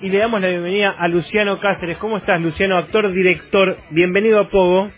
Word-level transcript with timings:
Y 0.00 0.10
le 0.10 0.18
damos 0.18 0.40
la 0.40 0.48
bienvenida 0.48 0.90
a 0.90 1.08
Luciano 1.08 1.58
Cáceres. 1.58 1.96
¿Cómo 1.98 2.18
estás, 2.18 2.40
Luciano? 2.40 2.76
Actor, 2.76 3.10
director. 3.12 3.76
Bienvenido 3.90 4.40
a 4.40 4.48
Pogo. 4.48 4.90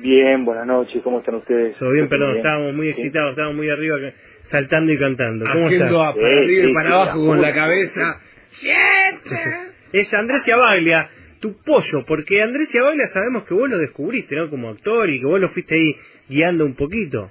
Bien, 0.00 0.44
buenas 0.44 0.66
noches. 0.66 1.02
¿Cómo 1.02 1.18
están 1.18 1.34
ustedes? 1.36 1.76
Todo 1.76 1.90
bien, 1.90 2.08
perdón. 2.08 2.36
Estábamos 2.38 2.74
muy 2.74 2.88
excitados, 2.88 3.30
estábamos 3.30 3.56
muy 3.56 3.68
arriba, 3.68 3.96
saltando 4.44 4.92
y 4.92 4.98
cantando. 4.98 5.44
¿Cómo 5.52 5.66
Haciendo 5.66 5.86
estás? 5.86 6.08
a 6.08 6.14
para 6.14 6.26
Sí, 6.28 6.38
arriba 6.42 6.70
y 6.70 6.74
para 6.74 6.94
abajo 6.94 7.26
con 7.26 7.40
la 7.42 7.54
cabeza. 7.54 8.20
Es 9.92 10.12
Andrés 10.12 10.44
Yabaglia, 10.44 11.08
tu 11.40 11.56
pollo, 11.62 12.04
porque 12.04 12.42
Andrés 12.42 12.72
Yabaglia 12.74 13.06
sabemos 13.06 13.44
que 13.46 13.54
vos 13.54 13.70
lo 13.70 13.78
descubriste, 13.78 14.34
¿no? 14.34 14.50
Como 14.50 14.70
actor 14.70 15.08
y 15.08 15.20
que 15.20 15.26
vos 15.26 15.38
lo 15.40 15.48
fuiste 15.50 15.76
ahí 15.76 15.94
guiando 16.28 16.66
un 16.66 16.74
poquito. 16.74 17.30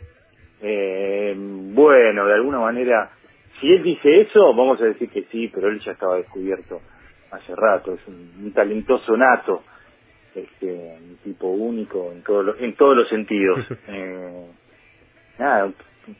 Eh, 0.61 1.33
bueno, 1.35 2.25
de 2.25 2.33
alguna 2.33 2.59
manera, 2.59 3.11
si 3.63 3.71
él 3.71 3.81
dice 3.81 4.19
eso, 4.19 4.53
vamos 4.53 4.81
a 4.81 4.85
decir 4.85 5.09
que 5.09 5.23
sí, 5.31 5.47
pero 5.47 5.69
él 5.69 5.79
ya 5.79 5.93
estaba 5.93 6.17
descubierto 6.17 6.81
hace 7.31 7.55
rato. 7.55 7.93
Es 7.93 8.05
un, 8.07 8.43
un 8.43 8.51
talentoso 8.51 9.15
nato, 9.15 9.63
este, 10.35 10.97
un 11.01 11.15
tipo 11.23 11.47
único 11.47 12.11
en 12.11 12.23
todos 12.23 12.43
los, 12.43 12.59
en 12.59 12.75
todos 12.75 12.97
los 12.97 13.07
sentidos. 13.07 13.59
Eh, 13.87 14.47
nada, 15.39 15.71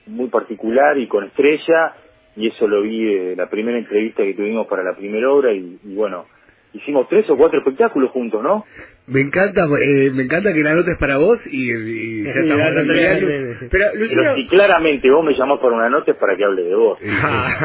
muy 0.08 0.30
particular 0.30 0.98
y 0.98 1.08
con 1.08 1.26
estrella, 1.26 1.95
y 2.38 2.48
eso 2.48 2.66
lo 2.66 2.81
vi 2.81 3.03
de 3.03 3.36
la 3.36 3.50
primera 3.50 3.78
entrevista 3.78 4.23
que 4.23 4.36
tuvimos 4.36 4.66
para 4.67 4.81
la 4.81 4.95
primera 4.95 5.30
obra, 5.30 5.52
y, 5.52 5.80
y 5.84 5.95
bueno, 5.95 6.25
hicimos 6.73 7.08
tres 7.08 7.30
o 7.30 7.38
cuatro 7.38 7.59
espectáculos 7.59 8.12
juntos, 8.12 8.41
¿no? 8.41 8.66
Me 9.08 9.22
encanta, 9.22 9.66
eh, 9.66 10.12
me 10.12 10.23
encanta 10.23 10.54
que 10.54 10.59
la 10.59 10.73
nota 10.73 10.91
es 10.91 11.00
para 11.00 11.18
vos 11.18 11.40
y, 11.52 11.72
y 11.72 12.23
ya 12.23 12.31
Sí, 12.31 12.40
estamos 12.40 13.70
Pero 13.70 13.86
Luciano, 13.95 14.36
si 14.36 14.48
claramente 14.48 15.09
vos 15.12 15.26
me 15.26 15.38
llamás 15.38 15.59
para 15.59 15.76
una 15.76 15.90
nota 15.90 16.12
es 16.12 16.17
para 16.17 16.36
que 16.36 16.44
hable 16.44 16.64
de 16.64 16.76
vos. 16.76 17.00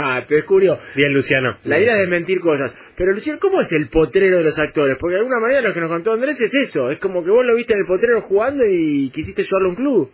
Ah, 0.00 0.22
te 0.26 0.36
descubrió. 0.36 0.78
Bien, 0.96 1.12
Luciano. 1.12 1.56
La 1.64 1.78
idea 1.78 2.00
es 2.00 2.08
mentir 2.08 2.40
cosas. 2.40 2.72
Pero 2.96 3.12
Luciano, 3.12 3.38
¿cómo 3.40 3.60
es 3.60 3.72
el 3.72 3.88
potrero 3.88 4.38
de 4.38 4.44
los 4.44 4.58
actores? 4.58 4.96
Porque 5.00 5.14
de 5.14 5.20
alguna 5.20 5.40
manera 5.40 5.60
lo 5.62 5.72
que 5.72 5.80
nos 5.80 5.90
contó 5.90 6.12
Andrés 6.12 6.40
es 6.40 6.54
eso. 6.54 6.90
Es 6.90 6.98
como 6.98 7.24
que 7.24 7.30
vos 7.30 7.44
lo 7.44 7.56
viste 7.56 7.72
en 7.72 7.80
el 7.80 7.86
potrero 7.86 8.22
jugando 8.22 8.64
y 8.64 9.10
quisiste 9.10 9.42
llevarlo 9.42 9.68
a 9.68 9.70
un 9.70 9.76
club. 9.76 10.10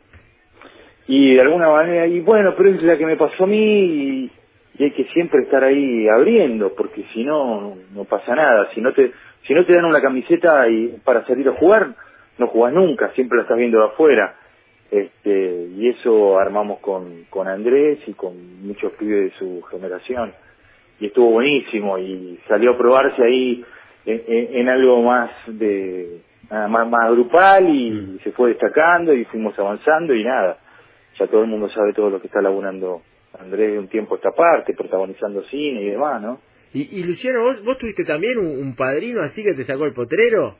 Y 1.06 1.34
de 1.34 1.40
alguna 1.42 1.68
manera, 1.68 2.06
y 2.06 2.20
bueno, 2.20 2.54
pero 2.56 2.70
es 2.70 2.82
la 2.82 2.96
que 2.96 3.04
me 3.04 3.16
pasó 3.16 3.44
a 3.44 3.46
mí 3.46 4.24
y, 4.24 4.32
y 4.76 4.84
hay 4.84 4.90
que 4.92 5.04
siempre 5.12 5.42
estar 5.42 5.62
ahí 5.64 6.08
abriendo, 6.08 6.74
porque 6.74 7.04
si 7.12 7.24
no, 7.24 7.72
no 7.94 8.04
pasa 8.04 8.34
nada. 8.34 8.68
Si 8.74 8.80
no 8.80 8.92
te, 8.92 9.12
si 9.46 9.54
no 9.54 9.64
te 9.64 9.74
dan 9.74 9.84
una 9.84 10.00
camiseta 10.00 10.68
y 10.68 10.98
para 11.04 11.24
salir 11.26 11.48
a 11.48 11.52
jugar, 11.52 11.94
no 12.38 12.46
jugás 12.48 12.72
nunca, 12.72 13.10
siempre 13.14 13.36
la 13.36 13.42
estás 13.42 13.56
viendo 13.58 13.78
de 13.78 13.86
afuera. 13.86 14.34
Este, 14.90 15.66
y 15.76 15.88
eso 15.88 16.38
armamos 16.38 16.80
con, 16.80 17.24
con 17.30 17.48
Andrés 17.48 18.00
y 18.06 18.12
con 18.14 18.66
muchos 18.66 18.92
pibes 18.92 19.32
de 19.32 19.38
su 19.38 19.62
generación. 19.62 20.32
Y 21.00 21.06
estuvo 21.06 21.30
buenísimo 21.30 21.98
y 21.98 22.38
salió 22.48 22.72
a 22.72 22.78
probarse 22.78 23.22
ahí 23.22 23.64
en, 24.06 24.22
en- 24.26 24.56
en 24.56 24.68
algo 24.68 25.02
más 25.02 25.30
de, 25.46 26.20
nada, 26.50 26.68
más, 26.68 26.88
más 26.88 27.10
grupal 27.12 27.68
y 27.68 28.18
se 28.22 28.32
fue 28.32 28.50
destacando 28.50 29.12
y 29.14 29.24
fuimos 29.26 29.58
avanzando 29.58 30.14
y 30.14 30.24
nada 30.24 30.58
ya 31.18 31.26
todo 31.28 31.42
el 31.42 31.48
mundo 31.48 31.68
sabe 31.70 31.92
todo 31.92 32.10
lo 32.10 32.20
que 32.20 32.26
está 32.26 32.42
laburando 32.42 33.02
Andrés 33.38 33.72
de 33.72 33.78
un 33.78 33.88
tiempo 33.88 34.14
a 34.14 34.16
esta 34.18 34.30
parte, 34.32 34.74
protagonizando 34.74 35.42
cine 35.44 35.82
y 35.82 35.90
demás, 35.90 36.20
¿no? 36.22 36.40
Y, 36.72 37.00
y 37.00 37.04
Luciano, 37.04 37.40
¿vos, 37.42 37.64
¿vos 37.64 37.78
tuviste 37.78 38.04
también 38.04 38.38
un, 38.38 38.46
un 38.46 38.74
padrino 38.74 39.20
así 39.20 39.42
que 39.42 39.54
te 39.54 39.64
sacó 39.64 39.84
el 39.84 39.92
potrero? 39.92 40.56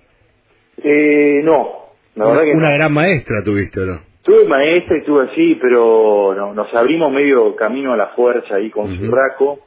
Eh, 0.83 1.41
no, 1.45 1.91
la 2.17 2.27
verdad 2.27 2.43
que 2.45 2.53
Una 2.53 2.71
no. 2.71 2.75
gran 2.77 2.93
maestra 2.95 3.43
tuviste, 3.45 3.81
¿o 3.81 3.87
no? 3.87 4.01
Tuve 4.23 4.47
maestra 4.49 4.97
y 4.99 5.05
tuve 5.05 5.25
así, 5.31 5.59
pero 5.61 6.35
no, 6.35 6.55
nos 6.55 6.73
abrimos 6.75 7.13
medio 7.13 7.55
camino 7.57 7.93
a 7.93 7.97
la 7.97 8.09
fuerza 8.09 8.57
ahí 8.57 8.71
con 8.71 8.93
Ujú. 8.93 9.05
Zurraco. 9.07 9.61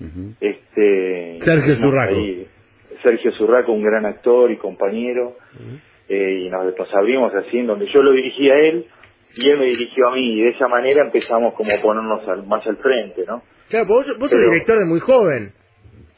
Ujú. 0.00 0.34
Este, 0.40 1.36
Sergio 1.40 1.76
Zurraco. 1.76 2.14
ahí. 2.14 2.46
Sergio 3.02 3.30
Zurraco, 3.32 3.72
un 3.72 3.82
gran 3.84 4.04
actor 4.06 4.50
y 4.50 4.56
compañero. 4.56 5.36
eh, 6.08 6.40
y 6.46 6.50
nos, 6.50 6.76
nos 6.76 6.94
abrimos 6.94 7.32
así 7.34 7.58
en 7.58 7.66
donde 7.68 7.86
yo 7.86 8.02
lo 8.02 8.12
dirigía 8.12 8.54
a 8.54 8.58
él 8.60 8.86
y 9.36 9.48
él 9.48 9.58
me 9.58 9.66
dirigió 9.66 10.08
a 10.08 10.14
mí. 10.14 10.38
Y 10.38 10.42
de 10.42 10.48
esa 10.50 10.68
manera 10.68 11.02
empezamos 11.02 11.54
como 11.54 11.70
a 11.72 11.80
ponernos 11.82 12.26
al- 12.28 12.46
más 12.46 12.66
al 12.66 12.76
frente, 12.78 13.24
¿no? 13.26 13.42
Claro, 13.68 13.86
vos, 13.86 14.16
vos 14.18 14.30
sos 14.30 14.40
director 14.40 14.78
de 14.78 14.84
muy 14.84 15.00
joven. 15.00 15.52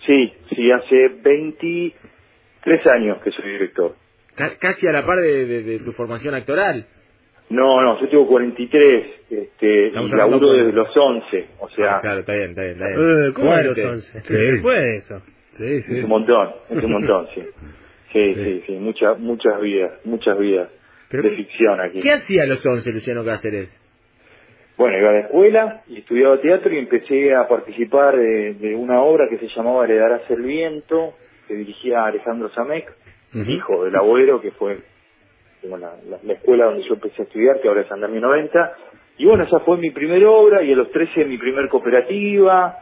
Sí, 0.06 0.32
sí, 0.54 0.70
hace 0.70 1.08
23 1.22 2.86
años 2.88 3.18
que 3.22 3.30
soy 3.30 3.50
director. 3.52 3.94
Ca- 4.34 4.56
casi 4.58 4.86
a 4.86 4.92
la 4.92 5.04
par 5.06 5.20
de, 5.20 5.46
de- 5.46 5.62
de 5.62 5.78
tu 5.80 5.92
formación 5.92 6.34
actoral. 6.34 6.86
No, 7.50 7.82
no, 7.82 8.00
yo 8.00 8.08
tengo 8.08 8.26
43 8.26 9.06
este, 9.30 9.88
Estamos 9.88 10.10
y 10.12 10.16
laburo 10.16 10.48
con- 10.48 10.56
desde 10.56 10.72
los 10.72 10.88
11, 10.96 11.46
o 11.60 11.68
sea, 11.70 11.96
Ah, 11.96 12.00
claro, 12.00 12.20
está 12.20 12.32
bien, 12.34 12.50
está 12.50 12.62
bien, 12.62 12.72
está 12.74 12.86
bien. 12.88 13.00
Eh, 13.00 13.32
¿Cómo 13.34 13.50
de 13.54 13.64
los 13.64 13.74
Fuerte. 13.74 13.90
11? 13.90 14.20
Sí. 14.22 14.34
¿Se 14.34 14.56
puede 14.62 14.96
eso? 14.96 15.22
Sí, 15.52 15.64
es 15.64 15.86
sí. 15.86 16.00
un 16.00 16.08
montón, 16.08 16.48
es 16.70 16.82
un 16.84 16.92
montón, 16.92 17.28
sí. 17.34 17.42
Sí, 18.12 18.32
Sí. 18.34 18.44
sí, 18.44 18.62
sí, 18.68 18.72
muchas, 18.74 19.18
muchas 19.18 19.60
vidas, 19.60 19.90
muchas 20.04 20.38
vidas 20.38 20.68
Pero 21.22 21.30
de 21.30 21.36
¿qué- 21.36 21.44
ficción 21.44 21.80
aquí. 21.80 22.00
¿Qué 22.00 22.12
hacía 22.12 22.42
a 22.44 22.46
los 22.46 22.64
11 22.66 22.90
Luciano 22.92 23.24
Cáceres? 23.24 23.80
Bueno, 24.76 24.98
iba 24.98 25.10
a 25.10 25.12
la 25.12 25.20
escuela 25.20 25.82
y 25.86 25.98
estudiaba 25.98 26.40
teatro 26.40 26.72
y 26.74 26.78
empecé 26.78 27.32
a 27.34 27.46
participar 27.46 28.16
de, 28.16 28.54
de 28.54 28.74
una 28.74 29.02
obra 29.02 29.28
que 29.30 29.38
se 29.38 29.46
llamaba 29.54 29.84
Heredarás 29.84 30.22
el 30.30 30.42
viento, 30.42 31.14
que 31.46 31.54
dirigía 31.54 32.04
Alejandro 32.06 32.48
Samek, 32.50 32.92
Ujú. 33.34 33.50
hijo 33.50 33.84
del 33.84 33.94
abuelo, 33.94 34.40
que 34.40 34.50
fue 34.52 34.78
como 35.62 35.76
la, 35.78 35.92
la- 36.10 36.18
la 36.22 36.32
escuela 36.32 36.66
donde 36.66 36.82
yo 36.88 36.94
empecé 36.94 37.22
a 37.22 37.24
estudiar, 37.24 37.60
que 37.60 37.68
ahora 37.68 37.82
es 37.82 37.92
Andamio 37.92 38.20
90. 38.20 38.74
Y 39.18 39.26
bueno, 39.26 39.44
esa 39.44 39.60
fue 39.60 39.76
mi 39.78 39.90
primera 39.92 40.28
obra 40.28 40.62
y 40.64 40.72
a 40.72 40.76
los 40.76 40.90
13 40.90 41.24
mi 41.24 41.38
primer 41.38 41.68
cooperativa 41.68 42.78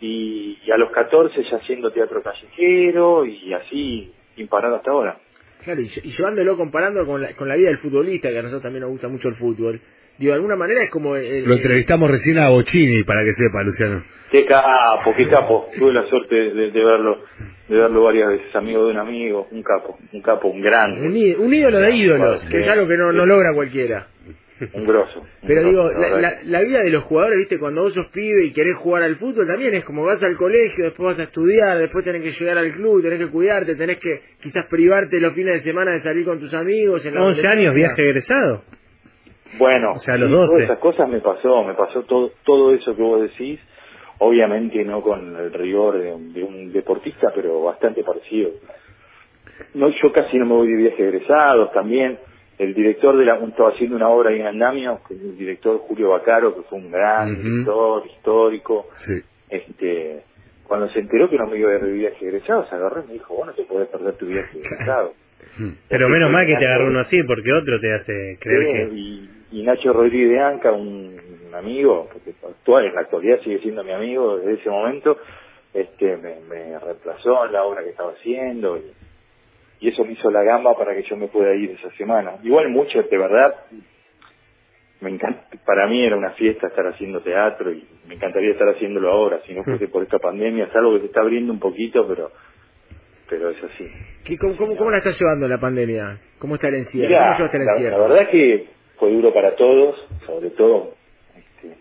y, 0.00 0.58
y 0.64 0.70
a 0.70 0.76
los 0.78 0.90
14 0.90 1.42
ya 1.50 1.58
haciendo 1.58 1.90
teatro 1.92 2.22
callejero 2.22 3.26
y 3.26 3.52
así 3.52 4.12
sin 4.34 4.48
parar 4.48 4.72
hasta 4.72 4.90
ahora. 4.90 5.18
Claro, 5.66 5.80
y, 5.82 5.86
lle- 5.88 6.00
y 6.04 6.10
llevándolo, 6.12 6.56
comparando 6.56 7.04
con 7.04 7.20
la, 7.20 7.34
con 7.34 7.48
la 7.48 7.56
vida 7.56 7.68
del 7.68 7.78
futbolista, 7.78 8.30
que 8.30 8.38
a 8.38 8.42
nosotros 8.42 8.62
también 8.62 8.82
nos 8.82 8.90
gusta 8.92 9.08
mucho 9.08 9.28
el 9.28 9.34
fútbol. 9.34 9.80
Digo, 10.16 10.30
de 10.32 10.36
alguna 10.36 10.56
manera 10.56 10.82
es 10.82 10.90
como... 10.90 11.16
el- 11.16 11.44
Lo 11.44 11.54
entrevistamos 11.56 12.08
recién 12.10 12.38
a 12.38 12.48
Bocini, 12.50 13.02
para 13.02 13.22
que 13.24 13.32
sepa, 13.32 13.62
Luciano. 13.64 14.02
Qué 14.30 14.46
capo, 14.46 15.12
qué 15.16 15.26
capo. 15.28 15.68
Tuve 15.78 15.92
la 15.92 16.06
suerte 16.08 16.34
de, 16.36 16.70
de 16.70 16.84
verlo, 16.84 17.24
de 17.68 17.76
verlo 17.76 18.02
varias 18.04 18.28
veces, 18.28 18.54
amigo 18.56 18.86
de 18.86 18.92
un 18.92 18.98
amigo, 18.98 19.46
un 19.50 19.62
capo, 19.62 19.98
un 20.12 20.22
capo, 20.22 20.48
un 20.48 20.62
grande. 20.62 21.00
un, 21.36 21.44
un 21.46 21.52
ídolo 21.54 21.80
de 21.80 21.90
ídolos, 21.90 22.44
que 22.46 22.58
es 22.58 22.68
algo 22.68 22.86
que 22.88 22.96
no, 22.96 23.12
no 23.12 23.26
logra 23.26 23.52
cualquiera. 23.54 24.06
Un 24.72 24.84
grosso. 24.84 25.20
un 25.20 25.26
Pero 25.46 25.60
grosso, 25.62 25.88
digo, 25.90 26.00
la 26.00 26.20
la, 26.20 26.32
la- 26.44 26.60
vida 26.62 26.80
de 26.80 26.90
los 26.90 27.04
jugadores, 27.04 27.38
viste, 27.38 27.58
cuando 27.58 27.82
vos 27.82 27.92
sos 27.94 28.06
pibe 28.12 28.44
y 28.44 28.52
querés 28.52 28.76
jugar 28.76 29.02
al 29.02 29.16
fútbol, 29.16 29.46
también 29.46 29.74
es 29.74 29.84
como 29.84 30.04
vas 30.04 30.22
al 30.22 30.36
colegio, 30.36 30.84
después 30.84 31.06
vas 31.08 31.20
a 31.20 31.24
estudiar, 31.24 31.76
después 31.78 32.04
tenés 32.04 32.22
que 32.22 32.30
llegar 32.30 32.56
al 32.58 32.72
club, 32.72 33.02
tenés 33.02 33.18
que 33.18 33.28
cuidarte, 33.30 33.74
tenés 33.74 33.98
que 33.98 34.20
quizás 34.40 34.66
privarte 34.66 35.20
los 35.20 35.34
fines 35.34 35.54
de 35.62 35.70
semana 35.70 35.92
de 35.92 36.00
salir 36.00 36.24
con 36.24 36.40
tus 36.40 36.54
amigos. 36.54 37.04
En 37.04 37.14
la 37.14 37.24
11 37.24 37.46
años, 37.46 37.74
viaje 37.74 38.02
egresado. 38.02 38.62
Bueno, 39.58 39.92
O 39.92 39.98
sea, 39.98 40.16
los 40.16 40.28
sí, 40.28 40.34
12. 40.34 40.46
todas 40.46 40.64
esas 40.64 40.78
cosas 40.78 41.08
me 41.08 41.20
pasó, 41.20 41.62
me 41.64 41.74
pasó 41.74 42.02
todo, 42.04 42.32
todo 42.44 42.74
eso 42.74 42.96
que 42.96 43.02
vos 43.02 43.22
decís, 43.22 43.60
obviamente 44.18 44.82
no 44.84 45.02
con 45.02 45.36
el 45.36 45.52
rigor 45.52 45.98
de, 46.02 46.12
un- 46.12 46.32
de 46.32 46.42
un 46.42 46.72
deportista, 46.72 47.30
pero 47.34 47.62
bastante 47.62 48.02
parecido. 48.02 48.50
No, 49.74 49.88
yo 49.90 50.12
casi 50.12 50.36
no 50.38 50.46
me 50.46 50.52
voy 50.54 50.68
de 50.68 50.76
viaje 50.76 51.02
egresados 51.02 51.72
también. 51.72 52.18
El 52.58 52.72
director 52.74 53.16
de 53.18 53.24
la, 53.24 53.36
estaba 53.36 53.70
haciendo 53.70 53.96
una 53.96 54.08
obra 54.08 54.30
ahí 54.30 54.40
en 54.40 54.46
Andamio, 54.46 55.00
que 55.06 55.14
es 55.14 55.20
el 55.20 55.36
director 55.36 55.78
Julio 55.78 56.10
Bacaro, 56.10 56.54
que 56.54 56.62
fue 56.62 56.78
un 56.78 56.90
gran 56.90 57.34
director 57.34 58.06
histórico. 58.06 58.88
Sí. 58.98 59.20
Este, 59.50 60.22
cuando 60.66 60.88
se 60.88 61.00
enteró 61.00 61.28
que 61.28 61.36
no 61.36 61.46
me 61.46 61.58
iba 61.58 61.70
de 61.70 61.92
viaje 61.92 62.26
egresado, 62.26 62.66
se 62.68 62.74
agarró 62.74 63.04
y 63.04 63.08
me 63.08 63.12
dijo, 63.14 63.34
vos 63.34 63.46
no 63.46 63.52
te 63.52 63.64
podés 63.64 63.88
perder 63.88 64.14
tu 64.14 64.26
viaje 64.26 64.58
egresado. 64.58 65.12
Pero 65.88 66.08
menos 66.08 66.30
mal 66.30 66.46
que 66.46 66.56
te 66.56 66.66
agarró 66.66 66.88
uno 66.88 67.00
así, 67.00 67.22
porque 67.22 67.52
otro 67.52 67.78
te 67.80 67.92
hace 67.92 68.38
creer 68.40 68.66
Sí, 68.66 68.72
que... 68.72 68.88
y, 68.94 69.30
y 69.52 69.62
Nacho 69.62 69.92
Rodríguez 69.92 70.30
de 70.30 70.40
Anca, 70.40 70.72
un, 70.72 71.16
un 71.46 71.54
amigo, 71.54 72.08
porque 72.12 72.30
actual 72.42 72.86
en 72.86 72.94
la 72.94 73.02
actualidad 73.02 73.40
sigue 73.42 73.58
siendo 73.60 73.84
mi 73.84 73.92
amigo 73.92 74.38
desde 74.38 74.54
ese 74.54 74.70
momento, 74.70 75.18
este 75.72 76.16
me, 76.16 76.40
me 76.48 76.78
reemplazó 76.78 77.46
en 77.46 77.52
la 77.52 77.64
obra 77.64 77.82
que 77.84 77.90
estaba 77.90 78.12
haciendo 78.12 78.78
y, 78.78 78.92
y 79.80 79.88
eso 79.88 80.04
me 80.04 80.12
hizo 80.12 80.30
la 80.30 80.42
gamba 80.42 80.76
para 80.76 80.94
que 80.94 81.02
yo 81.02 81.16
me 81.16 81.28
pueda 81.28 81.54
ir 81.54 81.70
esa 81.72 81.90
semana. 81.96 82.36
Igual 82.42 82.70
mucho, 82.70 83.02
de 83.02 83.18
verdad, 83.18 83.54
me 85.00 85.10
encanta, 85.10 85.46
para 85.66 85.86
mí 85.86 86.04
era 86.04 86.16
una 86.16 86.30
fiesta 86.32 86.68
estar 86.68 86.86
haciendo 86.86 87.20
teatro 87.20 87.70
y 87.72 87.86
me 88.08 88.14
encantaría 88.14 88.52
estar 88.52 88.68
haciendo 88.68 89.06
ahora, 89.10 89.40
si 89.46 89.52
no 89.54 89.62
fuese 89.62 89.88
por 89.88 90.02
esta 90.02 90.18
pandemia, 90.18 90.64
es 90.64 90.74
algo 90.76 90.94
que 90.94 91.00
se 91.00 91.06
está 91.06 91.20
abriendo 91.20 91.52
un 91.52 91.60
poquito, 91.60 92.06
pero 92.08 92.30
pero 93.28 93.50
es 93.50 93.62
así. 93.64 93.84
¿Qué- 94.24 94.38
cómo, 94.38 94.56
cómo, 94.56 94.76
cómo 94.76 94.90
la 94.90 94.98
estás 94.98 95.20
llevando 95.20 95.48
la 95.48 95.58
pandemia? 95.58 96.20
¿Cómo 96.38 96.54
está 96.54 96.68
el 96.68 96.76
encierro? 96.76 97.08
Mirá, 97.08 97.24
¿Cómo 97.26 97.36
llevaste 97.38 97.56
el 97.58 97.64
la, 97.66 97.72
encierro? 97.72 97.98
la 97.98 98.08
verdad 98.08 98.30
que 98.30 98.68
fue 98.98 99.10
duro 99.12 99.34
para 99.34 99.56
todos, 99.56 99.96
sobre 100.24 100.50
todo 100.50 100.94
este, 101.36 101.76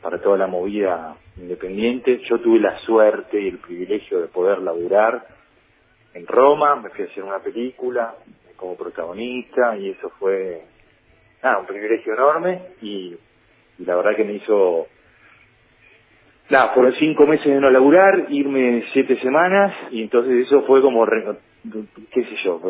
para 0.00 0.20
toda 0.22 0.38
la 0.38 0.46
movida 0.46 1.16
independiente. 1.36 2.20
Yo 2.30 2.38
tuve 2.40 2.60
la 2.60 2.78
suerte 2.86 3.40
y 3.40 3.48
el 3.48 3.58
privilegio 3.58 4.20
de 4.20 4.28
poder 4.28 4.58
laburar 4.60 5.26
en 6.14 6.26
Roma, 6.26 6.76
me 6.76 6.90
fui 6.90 7.04
a 7.04 7.08
hacer 7.08 7.22
una 7.24 7.38
película 7.38 8.14
como 8.56 8.76
protagonista 8.76 9.76
y 9.76 9.90
eso 9.90 10.10
fue 10.18 10.62
nada, 11.42 11.58
un 11.58 11.66
privilegio 11.66 12.12
enorme 12.14 12.60
y, 12.82 13.16
y 13.78 13.84
la 13.84 13.96
verdad 13.96 14.16
que 14.16 14.24
me 14.24 14.34
hizo 14.34 14.86
nada, 16.50 16.72
fueron 16.74 16.94
cinco 16.98 17.26
meses 17.26 17.46
de 17.46 17.60
no 17.60 17.70
laburar, 17.70 18.26
irme 18.28 18.84
siete 18.92 19.18
semanas, 19.20 19.72
y 19.90 20.02
entonces 20.02 20.46
eso 20.46 20.62
fue 20.66 20.82
como, 20.82 21.06
re- 21.06 21.24
qué 22.12 22.22
sé 22.24 22.36
yo, 22.44 22.60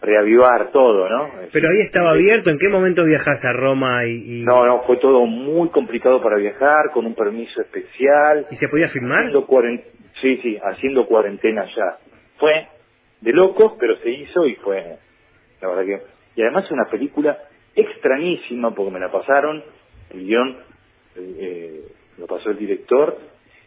reavivar 0.00 0.70
todo, 0.70 1.08
¿no? 1.08 1.28
Pero 1.52 1.68
ahí 1.70 1.80
estaba 1.80 2.12
abierto, 2.12 2.50
¿en 2.50 2.58
qué 2.58 2.68
momento 2.68 3.04
viajas 3.04 3.44
a 3.44 3.52
Roma 3.52 4.06
y, 4.06 4.40
y, 4.40 4.44
No, 4.44 4.64
no, 4.64 4.82
fue 4.84 4.98
todo 4.98 5.26
muy 5.26 5.68
complicado 5.70 6.22
para 6.22 6.36
viajar, 6.36 6.92
con 6.94 7.04
un 7.06 7.14
permiso 7.16 7.60
especial. 7.60 8.46
y 8.50 8.54
se 8.56 8.68
podía 8.68 8.86
filmar? 8.88 9.18
Haciendo 9.26 9.46
cuaren- 9.46 9.82
Sí, 10.20 10.36
sí, 10.42 10.58
haciendo 10.62 11.06
cuarentena 11.06 11.64
ya. 11.76 11.98
Fue 12.38 12.68
de 13.20 13.32
locos, 13.32 13.72
pero 13.80 13.96
se 13.98 14.10
hizo 14.10 14.46
y 14.46 14.54
fue, 14.56 14.96
la 15.60 15.68
verdad 15.68 15.84
que... 15.84 16.02
Y 16.36 16.42
además 16.42 16.64
es 16.66 16.70
una 16.70 16.84
película 16.90 17.36
extrañísima, 17.74 18.74
porque 18.74 18.92
me 18.92 19.00
la 19.00 19.10
pasaron, 19.10 19.62
el 20.10 20.24
guion 20.24 20.56
eh, 21.16 21.82
lo 22.18 22.26
pasó 22.26 22.50
el 22.50 22.58
director, 22.58 23.18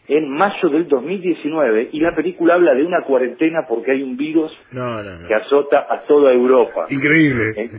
en 0.07 0.29
mayo 0.29 0.69
del 0.69 0.87
2019, 0.87 1.89
y 1.91 1.99
la 1.99 2.15
película 2.15 2.55
habla 2.55 2.73
de 2.73 2.83
una 2.83 3.03
cuarentena 3.03 3.65
porque 3.67 3.91
hay 3.91 4.03
un 4.03 4.17
virus 4.17 4.51
No, 4.71 5.03
no, 5.03 5.17
no. 5.19 5.27
que 5.27 5.33
azota 5.35 5.85
a 5.89 6.01
toda 6.01 6.31
Europa. 6.33 6.85
Increíble. 6.89 7.53
¿Eh? 7.57 7.69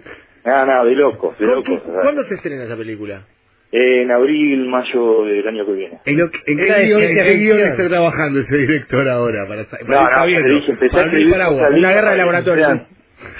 Nada, 0.44 0.66
nada, 0.66 0.84
de 0.84 0.94
locos, 0.94 1.38
de 1.38 1.46
¿Cu- 1.46 1.52
locos. 1.52 1.82
¿Cuándo 2.02 2.22
se 2.24 2.34
estrena 2.36 2.64
esa 2.64 2.76
película? 2.76 3.26
En 3.74 4.10
abril, 4.10 4.66
mayo 4.68 5.24
del 5.24 5.48
año 5.48 5.64
que 5.64 5.72
viene. 5.72 5.98
En, 6.04 6.18
lo 6.18 6.30
que- 6.30 6.38
en 6.46 6.60
¿En 6.60 6.66
cada 6.66 6.80
qué 6.80 6.86
guion, 6.88 7.02
en 7.02 7.16
qué 7.16 7.34
guion 7.36 7.60
está 7.60 7.88
trabajando 7.88 8.40
ese 8.40 8.56
director 8.58 9.08
ahora? 9.08 9.46
Para, 9.48 9.64
para 9.64 9.82
No, 9.84 9.94
ir 9.94 10.02
no, 10.02 10.08
sabiendo, 10.10 10.46
te 10.48 10.54
dije, 10.54 10.72
empecé 10.72 11.30
para 11.30 11.44
a 11.46 11.50
Una 11.70 11.92
guerra 11.92 12.10
de 12.12 12.16
laboratorio. 12.18 12.66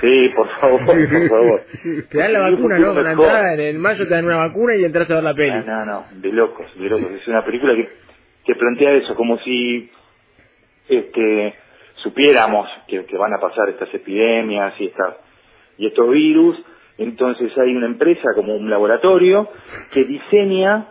Sí, 0.01 0.31
por 0.35 0.49
favor, 0.49 0.81
por 0.87 0.97
favor. 1.29 1.63
Te 2.09 2.19
dan 2.19 2.33
la 2.33 2.41
vacuna, 2.51 2.77
un 2.77 2.83
¿no? 2.83 2.95
Con 2.95 3.05
la 3.05 3.13
entrada, 3.13 3.55
en 3.55 3.61
el 3.61 3.79
mayo 3.79 4.09
te 4.09 4.15
dan 4.15 4.25
una 4.25 4.37
vacuna 4.37 4.75
y 4.77 4.85
entras 4.85 5.11
a 5.11 5.15
ver 5.17 5.25
la 5.25 5.35
peli. 5.35 5.51
No, 5.51 5.65
no, 5.65 5.85
no, 5.85 6.05
de 6.15 6.33
locos, 6.33 6.67
de 6.79 6.89
locos. 6.89 7.11
Es 7.11 7.29
una 7.29 7.45
película 7.45 7.75
que, 7.75 7.89
que 8.47 8.55
plantea 8.55 8.93
eso, 8.95 9.15
como 9.15 9.39
si 9.41 9.91
este, 10.89 11.55
supiéramos 11.97 12.69
que, 12.89 13.05
que 13.05 13.17
van 13.17 13.35
a 13.35 13.39
pasar 13.39 13.69
estas 13.69 13.93
epidemias 13.95 14.75
y, 14.79 14.87
estas, 14.87 15.17
y 15.79 15.87
estos 15.89 16.11
virus. 16.11 16.57
Entonces 16.99 17.57
hay 17.59 17.75
una 17.75 17.87
empresa 17.87 18.29
como 18.35 18.55
un 18.55 18.69
laboratorio 18.69 19.49
que 19.93 20.05
diseña 20.05 20.89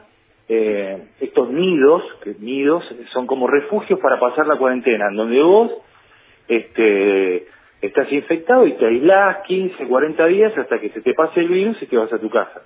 eh, 0.48 1.07
estos 1.19 1.50
nidos, 1.50 2.03
que 2.24 2.36
nidos 2.39 2.83
son 3.13 3.27
como 3.27 3.48
refugios 3.48 4.00
para 4.00 4.19
pasar 4.19 4.48
la 4.48 4.57
cuarentena, 4.57 5.07
en 5.09 5.15
donde 5.15 5.42
vos 5.42 5.71
este, 6.48 7.48
estás 7.81 8.12
infectado 8.12 8.68
y 8.68 8.74
te 8.74 8.86
aislás 8.86 9.45
15, 9.48 9.88
40 9.88 10.25
días 10.25 10.57
hasta 10.57 10.80
que 10.80 10.89
se 10.89 11.01
te 11.01 11.13
pase 11.13 11.39
el 11.39 11.48
virus 11.48 11.81
y 11.81 11.86
te 11.86 11.98
vas 11.98 12.12
a 12.12 12.19
tu 12.19 12.30
casa. 12.30 12.63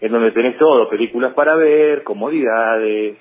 En 0.00 0.12
donde 0.12 0.32
tenés 0.32 0.58
todo, 0.58 0.88
películas 0.88 1.34
para 1.34 1.54
ver, 1.56 2.02
comodidades, 2.02 3.18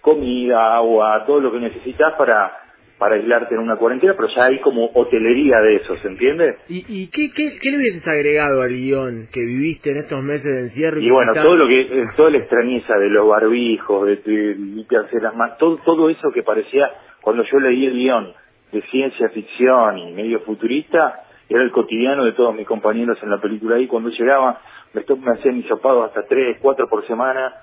comida, 0.00 0.76
agua, 0.76 1.24
todo 1.26 1.40
lo 1.40 1.52
que 1.52 1.58
necesitas 1.58 2.14
para, 2.14 2.56
para 3.00 3.16
aislarte 3.16 3.54
en 3.54 3.60
una 3.62 3.76
cuarentena, 3.76 4.14
pero 4.14 4.28
ya 4.28 4.44
hay 4.44 4.60
como 4.60 4.90
hotelería 4.94 5.56
de 5.62 5.76
eso, 5.76 5.96
¿se 5.96 6.06
entiende? 6.06 6.54
¿Y, 6.68 6.84
y 6.86 7.08
qué, 7.10 7.32
qué, 7.34 7.58
qué 7.58 7.70
le 7.70 7.78
hubieses 7.78 8.06
agregado 8.06 8.60
al 8.62 8.68
guion 8.74 9.26
que 9.32 9.40
viviste 9.40 9.90
en 9.90 9.96
estos 9.96 10.22
meses 10.22 10.44
de 10.44 10.60
encierro? 10.60 11.00
Y 11.00 11.10
bueno, 11.10 11.32
todo 11.42 11.56
lo 11.56 11.66
que, 11.66 11.80
eh, 11.80 12.04
toda 12.14 12.30
la 12.30 12.36
extrañeza 12.38 12.94
de 12.98 13.08
los 13.08 13.26
barbijos, 13.26 14.06
de, 14.06 14.16
de 14.16 14.54
limpiarse 14.54 15.18
las 15.18 15.34
manos, 15.34 15.56
todo, 15.58 15.78
todo 15.78 16.10
eso 16.10 16.30
que 16.32 16.42
parecía, 16.42 16.90
cuando 17.22 17.42
yo 17.50 17.58
leí 17.58 17.86
el 17.86 17.94
guion 17.94 18.32
de 18.70 18.82
ciencia 18.90 19.30
ficción 19.30 19.96
y 19.98 20.12
medio 20.12 20.40
futurista, 20.40 21.24
era 21.48 21.62
el 21.62 21.72
cotidiano 21.72 22.24
de 22.26 22.32
todos 22.32 22.54
mis 22.54 22.66
compañeros 22.66 23.18
en 23.22 23.30
la 23.30 23.40
película 23.40 23.78
y 23.80 23.86
cuando 23.86 24.10
llegaba, 24.10 24.60
me, 24.92 25.00
to- 25.04 25.16
me 25.16 25.32
hacían 25.32 25.56
hisopados 25.56 26.06
hasta 26.08 26.26
tres, 26.28 26.58
cuatro 26.60 26.86
por 26.88 27.04
semana, 27.06 27.54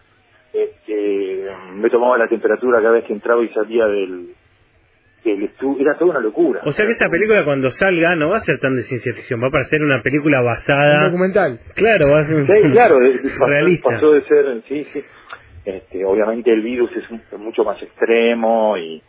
este, 0.52 1.44
me 1.76 1.90
tomaba 1.90 2.18
la 2.18 2.28
temperatura 2.28 2.80
cada 2.80 2.94
vez 2.94 3.04
que 3.06 3.14
entraba 3.14 3.44
y 3.44 3.50
salía 3.50 3.86
del, 3.86 4.30
era 5.26 5.98
toda 5.98 6.12
una 6.12 6.20
locura. 6.20 6.62
O 6.66 6.72
sea 6.72 6.86
que 6.86 6.92
esa 6.94 7.10
película 7.10 7.44
cuando 7.44 7.70
salga 7.72 8.16
no 8.16 8.30
va 8.30 8.38
a 8.38 8.42
ser 8.42 8.60
tan 8.60 8.76
de 8.76 8.84
ciencia 8.84 9.14
ficción, 9.14 9.42
va 9.44 9.48
a 9.48 9.52
parecer 9.52 9.82
una 9.82 10.02
película 10.02 10.40
Un 10.40 10.46
basada... 10.46 11.06
documental. 11.08 11.60
Claro, 11.76 12.12
va 12.14 12.20
a 12.20 12.24
ser 12.24 12.38
un- 12.38 12.46
Sí, 12.48 12.54
claro, 12.72 13.00
pasó, 13.24 13.46
realista. 13.46 13.90
pasó 13.92 14.12
de 14.14 14.22
ser, 14.24 14.62
sí, 14.68 14.84
sí. 14.86 15.04
Este, 15.66 16.06
obviamente 16.06 16.52
el 16.52 16.62
virus 16.62 16.92
es, 16.96 17.10
un- 17.12 17.22
es 17.32 17.40
mucho 17.40 17.64
más 17.66 17.82
extremo 17.84 18.78
y, 18.78 19.02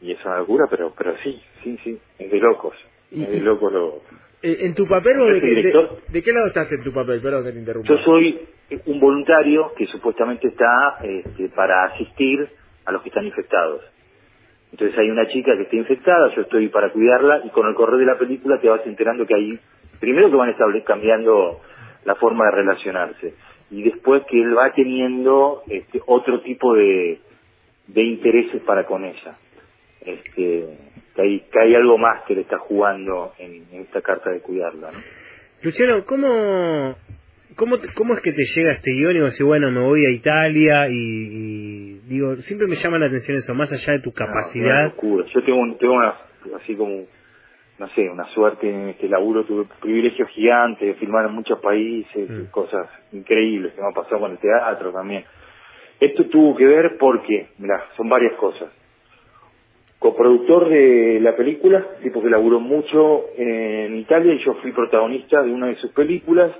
y 0.00 0.12
es 0.12 0.24
una 0.24 0.38
locura, 0.38 0.64
pero 0.70 0.94
pero 0.96 1.14
sí, 1.22 1.40
sí, 1.62 1.78
sí, 1.84 1.98
es 2.18 2.30
de 2.30 2.38
locos. 2.38 2.74
Y- 3.10 3.22
Es 3.24 3.30
de 3.30 3.40
locos 3.40 3.72
lo... 3.72 4.02
Eh, 4.42 4.64
¿En 4.64 4.74
tu 4.74 4.86
papel 4.86 5.20
o 5.20 5.26
de, 5.26 5.40
de, 5.40 5.46
director- 5.54 5.98
de 6.08 6.22
qué 6.22 6.32
lado 6.32 6.46
estás 6.46 6.72
en 6.72 6.82
tu 6.82 6.92
papel? 6.94 7.20
Perdón 7.20 7.44
que 7.44 7.52
te 7.52 7.58
interrumpa. 7.58 7.88
Yo 7.92 7.98
soy 8.02 8.40
un 8.86 8.98
voluntario 8.98 9.72
que 9.76 9.84
supuestamente 9.88 10.48
está 10.48 10.96
este, 11.02 11.50
para 11.50 11.84
asistir 11.92 12.48
a 12.86 12.92
los 12.92 13.02
que 13.02 13.10
están 13.10 13.26
infectados. 13.26 13.82
Entonces 14.72 14.98
hay 14.98 15.10
una 15.10 15.26
chica 15.28 15.56
que 15.56 15.62
está 15.62 15.76
infectada, 15.76 16.34
yo 16.34 16.42
estoy 16.42 16.68
para 16.68 16.90
cuidarla 16.90 17.42
y 17.44 17.50
con 17.50 17.66
el 17.66 17.74
correr 17.74 17.98
de 17.98 18.06
la 18.06 18.18
película 18.18 18.60
te 18.60 18.68
vas 18.68 18.86
enterando 18.86 19.26
que 19.26 19.34
hay, 19.34 19.58
primero 19.98 20.30
que 20.30 20.36
van 20.36 20.48
a 20.48 20.52
estar 20.52 20.68
cambiando 20.84 21.60
la 22.04 22.14
forma 22.14 22.44
de 22.46 22.50
relacionarse 22.52 23.34
y 23.70 23.82
después 23.82 24.22
que 24.28 24.40
él 24.40 24.56
va 24.56 24.72
teniendo 24.72 25.62
este, 25.68 26.00
otro 26.06 26.40
tipo 26.42 26.74
de, 26.74 27.20
de 27.86 28.02
intereses 28.02 28.62
para 28.64 28.84
con 28.84 29.04
ella. 29.04 29.36
Este, 30.00 30.66
que, 31.14 31.60
hay, 31.60 31.74
algo 31.74 31.98
más 31.98 32.22
que 32.26 32.34
le 32.34 32.42
está 32.42 32.58
jugando 32.58 33.32
en, 33.38 33.66
esta 33.72 34.00
carta 34.00 34.30
de 34.30 34.40
cuidarla. 34.40 34.90
¿no? 34.90 34.98
Luciano, 35.62 36.04
¿cómo, 36.04 36.96
cómo, 37.56 37.76
¿cómo 37.94 38.14
es 38.14 38.20
que 38.20 38.32
te 38.32 38.44
llega 38.44 38.72
este 38.72 38.92
guion 38.92 39.16
y 39.16 39.20
vos 39.20 39.30
decís, 39.30 39.46
bueno, 39.46 39.70
me 39.70 39.82
voy 39.82 40.06
a 40.06 40.10
Italia 40.10 40.88
y 40.90 41.99
digo, 42.10 42.36
siempre 42.36 42.66
me 42.66 42.74
llama 42.74 42.98
la 42.98 43.06
atención 43.06 43.36
eso, 43.36 43.54
más 43.54 43.72
allá 43.72 43.92
de 43.94 44.00
tu 44.00 44.10
No, 44.10 44.14
capacidad. 44.14 44.84
locura. 44.86 45.24
Yo 45.32 45.42
tengo, 45.44 45.58
un- 45.60 45.78
tengo 45.78 45.94
una, 45.94 46.14
así 46.56 46.74
como, 46.74 47.04
no 47.78 47.88
sé, 47.94 48.08
una 48.10 48.26
suerte 48.34 48.68
en 48.68 48.88
este 48.90 49.08
laburo, 49.08 49.44
tuve 49.44 49.66
privilegios 49.80 50.28
gigantes 50.30 50.86
de 50.88 50.94
filmar 50.94 51.26
en 51.26 51.32
muchos 51.34 51.60
países, 51.60 52.28
Mm. 52.28 52.50
cosas 52.50 52.88
increíbles 53.12 53.72
que 53.74 53.80
me 53.80 53.88
ha 53.88 53.94
pasado 53.94 54.18
con 54.20 54.32
el 54.32 54.38
teatro 54.38 54.90
también. 54.92 55.24
Esto 56.00 56.24
tuvo 56.26 56.56
que 56.56 56.66
ver 56.66 56.96
porque, 56.98 57.48
mira, 57.58 57.84
son 57.96 58.08
varias 58.08 58.32
cosas. 58.34 58.70
Coproductor 59.98 60.68
de 60.70 61.20
la 61.20 61.36
película, 61.36 61.84
tipo 62.02 62.22
que 62.22 62.30
laburó 62.30 62.58
mucho 62.58 63.26
en 63.36 63.96
Italia 63.98 64.32
y 64.32 64.38
yo 64.44 64.54
fui 64.54 64.72
protagonista 64.72 65.42
de 65.42 65.52
una 65.52 65.66
de 65.66 65.76
sus 65.76 65.92
películas. 65.92 66.50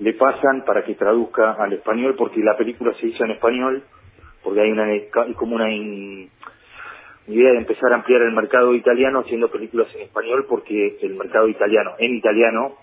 Le 0.00 0.12
pasan 0.12 0.64
para 0.66 0.84
que 0.84 0.94
traduzca 0.94 1.52
al 1.52 1.72
español 1.72 2.14
porque 2.18 2.40
la 2.40 2.56
película 2.58 2.92
se 3.00 3.06
hizo 3.06 3.24
en 3.24 3.30
español, 3.30 3.82
porque 4.44 4.60
hay 4.60 4.70
una 4.70 4.84
hay 4.84 5.34
como 5.36 5.56
una 5.56 5.72
in- 5.72 6.28
idea 7.26 7.52
de 7.52 7.58
empezar 7.58 7.90
a 7.92 7.96
ampliar 7.96 8.20
el 8.22 8.32
mercado 8.32 8.74
italiano 8.74 9.20
haciendo 9.20 9.50
películas 9.50 9.88
en 9.94 10.02
español 10.02 10.44
porque 10.48 10.98
el 11.00 11.14
mercado 11.14 11.48
italiano 11.48 11.92
en 11.98 12.14
italiano 12.14 12.74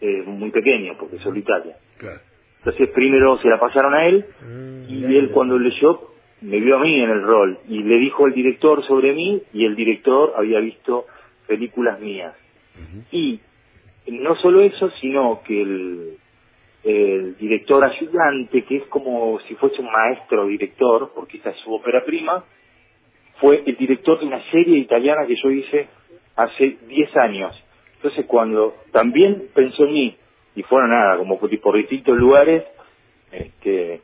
es 0.00 0.24
muy 0.24 0.50
pequeño 0.52 0.94
porque 0.98 1.16
es 1.16 1.22
solo 1.22 1.36
Italia. 1.38 1.76
Claro. 1.98 2.20
Entonces 2.58 2.88
primero 2.90 3.36
se 3.38 3.48
la 3.48 3.58
pasaron 3.58 3.94
a 3.94 4.06
él 4.06 4.24
Mm, 4.42 4.84
y 4.88 5.16
él 5.16 5.30
cuando 5.32 5.58
leyó 5.58 6.12
me 6.40 6.60
vio 6.60 6.76
a 6.76 6.80
mí 6.80 7.00
en 7.00 7.10
el 7.10 7.22
rol 7.22 7.58
y 7.68 7.82
le 7.82 7.96
dijo 7.98 8.24
al 8.26 8.32
director 8.32 8.84
sobre 8.86 9.12
mí 9.12 9.42
y 9.52 9.64
el 9.64 9.74
director 9.74 10.34
había 10.36 10.60
visto 10.60 11.06
películas 11.48 11.98
mías. 12.00 12.34
Y 13.10 13.40
no 14.06 14.36
solo 14.36 14.60
eso, 14.62 14.90
sino 15.00 15.42
que 15.44 15.60
el, 15.62 16.16
el 16.90 17.36
director 17.36 17.84
ayudante, 17.84 18.62
que 18.64 18.76
es 18.78 18.84
como 18.84 19.38
si 19.48 19.54
fuese 19.56 19.80
un 19.82 19.90
maestro 19.92 20.46
director, 20.46 21.12
porque 21.14 21.36
esta 21.38 21.50
es 21.50 21.56
su 21.58 21.72
ópera 21.74 22.04
prima, 22.04 22.44
fue 23.40 23.62
el 23.66 23.76
director 23.76 24.18
de 24.20 24.26
una 24.26 24.42
serie 24.50 24.78
italiana 24.78 25.26
que 25.26 25.36
yo 25.42 25.50
hice 25.50 25.86
hace 26.36 26.76
10 26.88 27.16
años. 27.16 27.64
Entonces 27.96 28.24
cuando 28.26 28.74
también 28.92 29.48
pensó 29.54 29.84
en 29.84 29.92
mí, 29.92 30.16
y 30.54 30.62
fueron 30.62 30.90
nada, 30.90 31.18
como 31.18 31.38
por, 31.38 31.50
por 31.60 31.76
distintos 31.76 32.16
lugares, 32.16 32.64
este, 33.30 34.00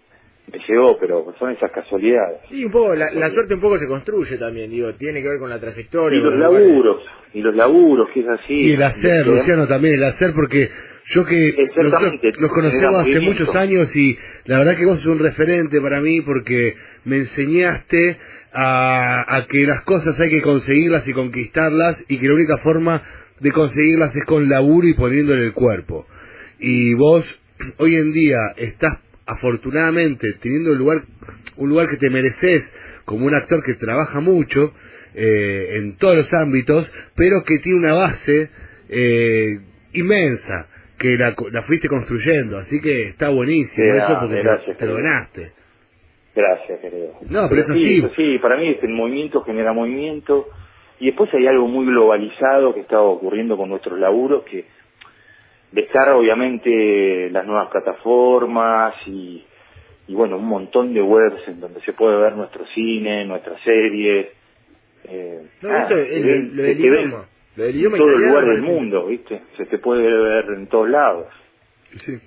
me 0.52 0.58
llegó, 0.68 0.98
pero 0.98 1.34
son 1.38 1.50
esas 1.52 1.70
casualidades. 1.72 2.42
Sí, 2.48 2.64
un 2.64 2.70
poco, 2.72 2.94
la, 2.94 3.10
la 3.12 3.30
suerte 3.30 3.54
un 3.54 3.60
poco 3.60 3.78
se 3.78 3.88
construye 3.88 4.36
también, 4.36 4.70
digo, 4.70 4.92
tiene 4.94 5.22
que 5.22 5.28
ver 5.28 5.38
con 5.38 5.48
la 5.50 5.56
Y 5.56 5.60
trayectoria. 5.60 6.18
los 6.20 6.30
con 6.32 6.40
lugares. 6.40 6.68
laburos, 6.68 7.02
y 7.34 7.40
los 7.42 7.54
laburos, 7.56 8.08
que 8.14 8.20
es 8.20 8.28
así. 8.28 8.54
Y 8.54 8.72
el 8.72 8.82
hacer, 8.82 9.20
Este, 9.20 9.30
Luciano, 9.30 9.66
también 9.66 9.94
el 9.94 10.04
hacer, 10.04 10.32
porque 10.32 10.70
yo 11.06 11.24
que 11.24 11.54
los 12.38 12.52
conocemos 12.52 13.00
hace 13.02 13.20
muchos 13.20 13.54
años 13.56 13.94
y 13.96 14.16
la 14.46 14.58
verdad 14.58 14.76
que 14.76 14.86
vos 14.86 14.98
sos 15.00 15.12
un 15.12 15.18
referente 15.18 15.80
para 15.80 16.00
mí 16.00 16.22
porque 16.22 16.74
me 17.04 17.16
enseñaste 17.16 18.16
a, 18.52 19.36
a 19.36 19.46
que 19.46 19.66
las 19.66 19.82
cosas 19.82 20.18
hay 20.20 20.30
que 20.30 20.42
conseguirlas 20.42 21.06
y 21.08 21.12
conquistarlas 21.12 22.04
y 22.08 22.18
que 22.18 22.28
la 22.28 22.34
única 22.34 22.56
forma 22.58 23.02
de 23.40 23.50
conseguirlas 23.50 24.14
es 24.14 24.24
con 24.24 24.48
laburo 24.48 24.86
y 24.86 24.94
poniéndole 24.94 25.44
el 25.44 25.52
cuerpo. 25.52 26.06
Y 26.60 26.94
vos 26.94 27.42
hoy 27.78 27.96
en 27.96 28.12
día 28.12 28.38
estás 28.56 29.00
afortunadamente 29.26 30.34
teniendo 30.40 30.72
un 30.72 30.78
lugar, 30.78 31.02
un 31.56 31.68
lugar 31.68 31.88
que 31.88 31.96
te 31.96 32.10
mereces 32.10 32.72
como 33.04 33.26
un 33.26 33.34
actor 33.34 33.62
que 33.64 33.74
trabaja 33.74 34.20
mucho 34.20 34.72
eh, 35.14 35.76
en 35.76 35.96
todos 35.96 36.16
los 36.16 36.34
ámbitos, 36.34 36.92
pero 37.16 37.42
que 37.46 37.58
tiene 37.58 37.78
una 37.78 37.94
base 37.94 38.50
eh, 38.88 39.58
inmensa 39.92 40.68
que 40.98 41.16
la, 41.16 41.34
la 41.52 41.62
fuiste 41.62 41.88
construyendo, 41.88 42.58
así 42.58 42.80
que 42.80 43.08
está 43.08 43.28
buenísimo 43.28 43.94
eso 43.94 44.16
porque 44.20 44.42
gracias, 44.42 44.76
te 44.76 44.86
lo 44.86 44.94
ganaste. 44.94 45.52
Gracias, 46.34 46.80
querido. 46.80 47.12
No, 47.30 47.48
pero 47.48 47.60
eso 47.60 47.74
sí, 47.74 47.80
sí. 47.80 47.98
eso 47.98 48.14
sí, 48.16 48.38
para 48.38 48.56
mí 48.56 48.76
el 48.80 48.88
movimiento 48.90 49.42
genera 49.42 49.72
movimiento. 49.72 50.46
Y 50.98 51.06
después 51.06 51.32
hay 51.34 51.46
algo 51.46 51.66
muy 51.68 51.86
globalizado 51.86 52.74
que 52.74 52.80
está 52.80 53.00
ocurriendo 53.00 53.56
con 53.56 53.68
nuestros 53.68 53.98
laburos, 53.98 54.44
que 54.44 54.64
estar 55.74 56.12
obviamente 56.12 57.30
las 57.30 57.46
nuevas 57.46 57.68
plataformas 57.70 58.94
y, 59.06 59.44
y 60.06 60.14
bueno, 60.14 60.36
un 60.38 60.46
montón 60.46 60.94
de 60.94 61.02
webs 61.02 61.46
en 61.48 61.60
donde 61.60 61.80
se 61.82 61.92
puede 61.92 62.16
ver 62.16 62.34
nuestro 62.36 62.64
cine, 62.74 63.24
nuestras 63.24 63.60
series. 63.62 64.28
Eh, 65.04 65.42
No, 65.62 65.70
ah, 65.70 65.82
esto, 65.82 65.96
se 65.96 66.16
el- 66.16 66.22
ve- 66.24 66.50
lo 66.54 66.62
del 66.62 66.80
idioma. 66.80 67.24
Lo 67.56 67.64
del 67.64 67.76
en 67.76 67.82
todo 67.82 68.08
el 68.08 68.14
italiano 68.14 68.28
lugar 68.40 68.44
del 68.46 68.62
mundo, 68.62 69.06
¿viste? 69.06 69.42
Se 69.56 69.66
te 69.66 69.78
puede 69.78 70.02
ver 70.02 70.44
en 70.56 70.66
todos 70.66 70.88
lados. 70.88 71.26
Sí. 71.92 72.18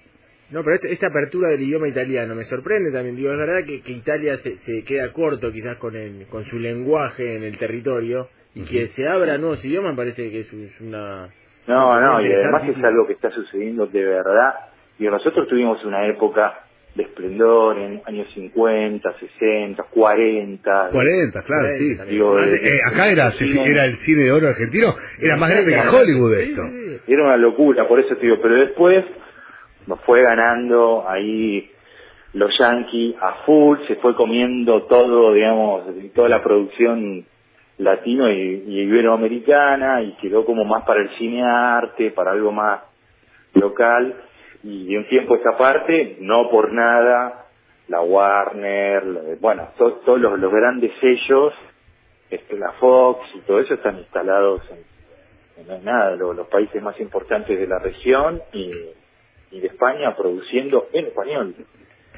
No, 0.51 0.63
pero 0.63 0.75
este- 0.75 0.93
esta 0.93 1.07
apertura 1.07 1.49
del 1.49 1.61
idioma 1.61 1.89
italiano 1.89 2.33
me 2.33 2.45
sorprende 2.45 2.91
también. 2.91 3.15
Digo, 3.17 3.31
es 3.33 3.37
verdad 3.37 3.65
que, 3.65 3.81
que 3.81 3.91
Italia 3.91 4.37
se, 4.37 4.55
se 4.57 4.83
queda 4.85 5.11
corto 5.11 5.51
quizás 5.51 5.75
con, 5.77 5.95
el, 5.95 6.25
con 6.27 6.45
su 6.45 6.57
lenguaje 6.59 7.35
en 7.35 7.43
el 7.43 7.57
territorio 7.57 8.29
y 8.55 8.63
que 8.63 8.87
se 8.87 9.05
abra 9.07 9.37
nuevos 9.37 9.63
idiomas 9.65 9.95
parece 9.97 10.31
que 10.31 10.39
es, 10.39 10.53
es 10.53 10.79
una... 10.81 11.27
No, 11.67 11.99
no, 11.99 12.21
y 12.21 12.31
además 12.31 12.63
es 12.69 12.81
algo 12.81 13.05
que 13.05 13.13
está 13.13 13.29
sucediendo 13.31 13.87
de 13.87 14.05
verdad. 14.05 14.53
Digo, 14.97 15.11
nosotros 15.11 15.49
tuvimos 15.49 15.83
una 15.83 16.07
época 16.07 16.63
de 16.97 17.03
esplendor 17.03 17.77
en 17.77 18.01
años 18.05 18.27
50, 18.33 19.13
60, 19.19 19.83
40. 19.83 20.89
40, 20.91 21.43
claro, 21.43 21.67
sí. 21.77 21.95
Digo, 22.09 22.39
eh, 22.39 22.79
acá 22.91 23.07
era, 23.09 23.29
cine. 23.31 23.69
era 23.69 23.85
el 23.85 23.95
cine 23.97 24.23
de 24.23 24.31
oro 24.31 24.47
argentino, 24.47 24.93
era 25.21 25.37
más 25.37 25.49
grande 25.51 25.71
que 25.71 25.79
Hollywood 25.95 26.33
Sí, 26.35 26.41
esto. 26.49 26.61
sí. 26.63 27.13
Era 27.13 27.23
una 27.23 27.37
locura, 27.37 27.87
por 27.87 27.99
eso 27.99 28.15
te 28.15 28.21
digo, 28.25 28.37
pero 28.41 28.55
después 28.55 29.05
nos 29.85 30.01
fue 30.01 30.23
ganando 30.23 31.07
ahí 31.07 31.69
los 32.33 32.51
Yankees 32.59 33.15
a 33.21 33.43
full, 33.45 33.77
se 33.87 33.95
fue 33.97 34.15
comiendo 34.15 34.83
todo, 34.87 35.33
digamos, 35.33 35.83
toda 36.13 36.29
la 36.29 36.43
producción 36.43 37.25
latino 37.77 38.29
y, 38.31 38.63
y 38.67 38.81
iberoamericana 38.81 40.01
y 40.01 40.13
quedó 40.13 40.45
como 40.45 40.65
más 40.65 40.83
para 40.83 41.01
el 41.01 41.09
cine 41.19 41.43
arte, 41.43 42.09
para 42.09 42.31
algo 42.31 42.51
más 42.51 42.81
local 43.53 44.15
y 44.63 44.87
de 44.87 44.97
un 44.97 45.07
tiempo 45.07 45.33
a 45.33 45.37
esta 45.37 45.57
parte, 45.57 46.17
no 46.19 46.49
por 46.49 46.71
nada, 46.73 47.45
la 47.87 48.01
Warner, 48.01 49.05
la- 49.05 49.21
bueno, 49.39 49.69
to- 49.77 50.01
todos 50.05 50.19
los, 50.19 50.39
los 50.39 50.51
grandes 50.51 50.91
sellos, 50.99 51.53
este, 52.29 52.57
la 52.57 52.73
Fox 52.73 53.21
y 53.35 53.39
todo 53.41 53.59
eso 53.59 53.75
están 53.75 53.97
instalados 53.99 54.61
en, 55.57 55.71
en 55.71 55.85
nada, 55.85 56.15
lo- 56.15 56.33
los 56.33 56.47
países 56.47 56.81
más 56.81 56.99
importantes 56.99 57.57
de 57.57 57.67
la 57.67 57.79
región 57.79 58.41
y, 58.53 58.71
y 59.51 59.59
de 59.61 59.67
España 59.67 60.15
produciendo 60.15 60.87
en 60.91 61.05
español, 61.05 61.55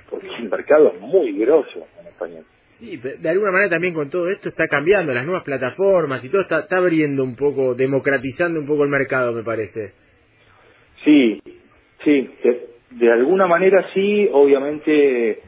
porque 0.10 0.28
el 0.28 0.50
mercado 0.50 0.94
es 0.96 1.00
muy 1.02 1.34
grosso 1.38 1.86
en 2.02 2.08
español. 2.08 2.46
Sí, 2.80 2.96
de 2.98 3.30
alguna 3.30 3.52
manera 3.52 3.72
también 3.72 3.94
con 3.94 4.10
todo 4.10 4.30
esto 4.30 4.48
está 4.48 4.68
cambiando, 4.70 5.14
las 5.14 5.26
nuevas 5.26 5.44
plataformas 5.44 6.24
y 6.24 6.30
todo 6.30 6.42
está, 6.42 6.60
está 6.62 6.78
abriendo 6.78 7.24
un 7.26 7.36
poco, 7.36 7.76
democratizando 7.76 8.58
un 8.60 8.66
poco 8.66 8.84
el 8.84 8.90
mercado, 8.90 9.34
me 9.34 9.44
parece. 9.44 9.92
Sí, 11.04 11.42
sí, 12.04 12.30
de, 12.44 12.68
de 12.92 13.12
alguna 13.12 13.48
manera 13.48 13.86
sí, 13.94 14.28
obviamente, 14.32 15.42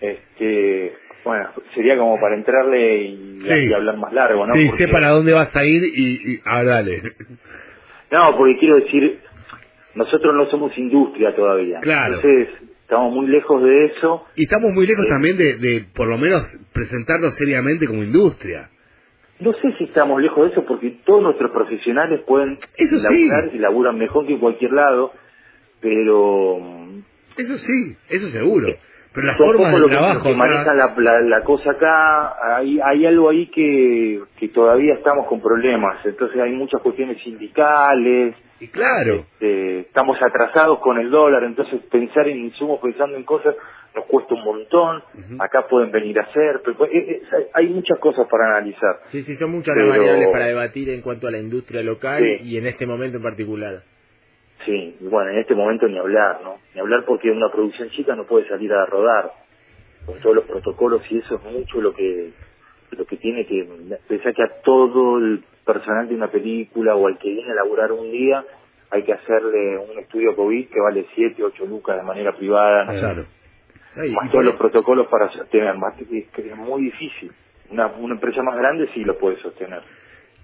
este, 0.00 0.92
bueno, 1.24 1.50
sería 1.74 1.96
como 1.96 2.18
para 2.20 2.34
entrarle 2.36 3.02
y, 3.02 3.40
Sí. 3.42 3.54
y 3.68 3.72
hablar 3.72 3.96
más 3.98 4.12
largo, 4.12 4.46
¿no? 4.46 4.52
Sí, 4.52 4.64
Porque- 4.66 4.76
sé 4.84 4.88
para 4.88 5.10
dónde 5.10 5.32
vas 5.32 5.54
a 5.56 5.64
ir 5.64 5.82
y, 5.84 6.32
y 6.34 6.40
ah, 6.44 6.62
dale. 6.64 7.02
No, 8.10 8.36
porque 8.36 8.58
quiero 8.58 8.76
decir, 8.76 9.20
nosotros 9.94 10.34
no 10.34 10.46
somos 10.50 10.76
industria 10.76 11.34
todavía. 11.34 11.80
Claro. 11.80 12.16
Entonces, 12.16 12.48
estamos 12.82 13.14
muy 13.14 13.26
lejos 13.28 13.62
de 13.62 13.84
eso. 13.86 14.26
Y 14.36 14.42
estamos 14.44 14.72
muy 14.72 14.86
lejos 14.86 15.04
Sí. 15.06 15.10
también 15.10 15.36
de, 15.38 15.56
de, 15.56 15.84
por 15.94 16.08
lo 16.08 16.18
menos, 16.18 16.42
presentarnos 16.72 17.34
seriamente 17.36 17.86
como 17.86 18.02
industria. 18.02 18.68
No 19.40 19.52
sé 19.54 19.72
si 19.78 19.84
estamos 19.84 20.20
lejos 20.20 20.44
de 20.46 20.52
eso 20.52 20.64
porque 20.66 20.98
todos 21.04 21.22
nuestros 21.22 21.50
profesionales 21.52 22.20
pueden 22.26 22.58
Eso 22.76 22.98
sí. 22.98 23.28
laburar 23.28 23.50
y 23.54 23.58
laburan 23.58 23.98
mejor 23.98 24.26
que 24.26 24.34
en 24.34 24.38
cualquier 24.38 24.72
lado, 24.72 25.12
pero 25.82 26.58
Eso 27.36 27.58
sí, 27.58 27.96
eso 28.08 28.28
seguro. 28.28 28.68
Pero 29.14 29.26
las 29.26 29.36
formas 29.36 29.74
de 29.74 29.88
trabajo... 29.90 30.22
que 30.22 30.34
manejan 30.34 30.74
la, 30.78 30.94
la- 30.96 31.20
la 31.20 31.44
cosa 31.44 31.72
acá, 31.72 32.56
hay, 32.56 32.80
hay 32.82 33.04
algo 33.04 33.28
ahí 33.28 33.46
que, 33.50 34.22
que 34.38 34.48
todavía 34.48 34.94
estamos 34.94 35.26
con 35.26 35.42
problemas, 35.42 36.04
entonces 36.06 36.40
hay 36.40 36.52
muchas 36.52 36.80
cuestiones 36.80 37.18
sindicales, 37.22 38.34
Y 38.58 38.68
claro, 38.68 39.26
este, 39.34 39.80
estamos 39.80 40.16
atrasados 40.22 40.78
con 40.78 40.98
el 40.98 41.10
dólar, 41.10 41.44
entonces 41.44 41.78
pensar 41.90 42.26
en 42.28 42.38
insumos 42.38 42.80
pensando 42.80 43.16
en 43.18 43.24
cosas 43.24 43.54
nos 43.94 44.06
cuesta 44.06 44.32
un 44.34 44.44
montón, 44.44 45.02
acá 45.38 45.66
pueden 45.68 45.92
venir 45.92 46.18
a 46.18 46.22
hacer, 46.22 46.62
pero, 46.64 46.86
eh, 46.86 46.90
eh, 46.94 47.22
hay- 47.36 47.66
hay 47.66 47.68
muchas 47.74 47.98
cosas 47.98 48.26
para 48.30 48.46
analizar. 48.56 49.00
Sí, 49.04 49.20
sí, 49.20 49.34
son 49.36 49.50
muchas 49.50 49.74
Pero- 49.74 49.88
las 49.88 49.98
variables 49.98 50.28
para 50.32 50.46
debatir 50.46 50.88
en 50.88 51.02
cuanto 51.02 51.28
a 51.28 51.30
la 51.30 51.38
industria 51.38 51.82
local 51.82 52.22
Sí. 52.22 52.48
y 52.48 52.56
en 52.56 52.66
este 52.66 52.86
momento 52.86 53.18
en 53.18 53.22
particular. 53.22 53.82
Sí, 54.64 54.96
y 55.00 55.08
bueno, 55.08 55.30
en 55.30 55.38
este 55.38 55.54
momento 55.54 55.88
ni 55.88 55.98
hablar, 55.98 56.40
¿no? 56.42 56.58
Ni 56.74 56.80
hablar 56.80 57.04
porque 57.04 57.30
una 57.30 57.50
producción 57.50 57.90
chica 57.90 58.14
no 58.14 58.24
puede 58.24 58.48
salir 58.48 58.72
a 58.72 58.86
rodar 58.86 59.32
con 60.06 60.20
todos 60.20 60.36
los 60.36 60.44
protocolos 60.44 61.02
y 61.10 61.18
eso 61.18 61.36
es 61.36 61.42
mucho 61.52 61.80
lo 61.80 61.94
que 61.94 62.30
lo 62.90 63.06
que 63.06 63.16
tiene 63.16 63.46
que 63.46 63.66
pensar 64.06 64.34
que 64.34 64.42
a 64.42 64.60
todo 64.62 65.18
el 65.18 65.42
personal 65.64 66.08
de 66.08 66.14
una 66.14 66.28
película 66.28 66.94
o 66.94 67.06
al 67.06 67.18
que 67.18 67.30
viene 67.30 67.50
a 67.50 67.54
laburar 67.54 67.90
un 67.92 68.10
día 68.10 68.44
hay 68.90 69.04
que 69.04 69.14
hacerle 69.14 69.78
un 69.78 69.98
estudio 69.98 70.36
COVID 70.36 70.68
que 70.68 70.80
vale 70.80 71.06
7, 71.14 71.42
8 71.42 71.64
lucas 71.64 71.96
de 71.96 72.02
manera 72.02 72.36
privada, 72.36 72.84
no 72.84 72.92
claro. 72.92 73.24
Ay, 73.96 74.10
más 74.12 74.30
todos 74.30 74.44
los 74.44 74.56
protocolos 74.56 75.06
para 75.08 75.30
sostener, 75.30 75.76
más 75.76 75.98
es, 75.98 76.28
que 76.28 76.48
es 76.48 76.56
muy 76.56 76.82
difícil. 76.82 77.32
Una, 77.70 77.86
una 77.86 78.14
empresa 78.14 78.42
más 78.42 78.56
grande 78.56 78.88
sí 78.92 79.02
lo 79.04 79.16
puede 79.18 79.40
sostener. 79.40 79.80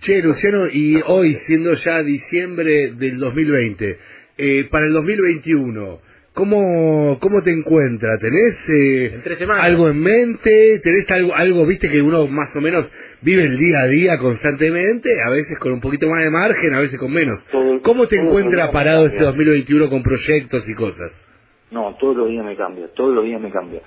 Che, 0.00 0.22
Luciano, 0.22 0.66
y 0.68 1.00
hoy, 1.06 1.34
siendo 1.34 1.72
ya 1.74 2.02
diciembre 2.02 2.92
del 2.92 3.18
2020, 3.18 3.96
eh, 4.38 4.68
para 4.70 4.86
el 4.86 4.92
2021, 4.92 5.98
¿cómo, 6.34 7.18
cómo 7.20 7.42
te 7.42 7.50
encuentras? 7.50 8.20
¿Tenés 8.20 8.70
eh, 8.76 9.20
En 9.40 9.50
algo 9.50 9.88
en 9.88 9.98
mente? 10.00 10.80
¿Tenés 10.84 11.10
algo, 11.10 11.34
algo, 11.34 11.66
viste, 11.66 11.88
que 11.88 12.00
uno 12.00 12.28
más 12.28 12.54
o 12.54 12.60
menos 12.60 12.92
vive 13.22 13.42
el 13.42 13.58
día 13.58 13.80
a 13.80 13.88
día 13.88 14.18
constantemente? 14.18 15.10
A 15.26 15.30
veces 15.30 15.58
con 15.58 15.72
un 15.72 15.80
poquito 15.80 16.08
más 16.08 16.22
de 16.22 16.30
margen, 16.30 16.74
a 16.74 16.80
veces 16.80 16.98
con 16.98 17.12
menos. 17.12 17.44
Todo- 17.48 17.82
¿Cómo 17.82 18.06
te 18.06 18.16
encuentras 18.20 18.70
parado 18.70 19.06
este 19.06 19.18
cambia. 19.18 19.32
2021 19.32 19.90
con 19.90 20.02
proyectos 20.04 20.68
y 20.68 20.74
cosas? 20.74 21.26
No, 21.72 21.96
todos 21.98 22.16
los 22.16 22.28
días 22.28 22.44
me 22.44 22.56
cambia, 22.56 22.88
todos 22.94 23.14
los 23.14 23.24
días 23.24 23.40
me 23.40 23.50
cambia. 23.50 23.82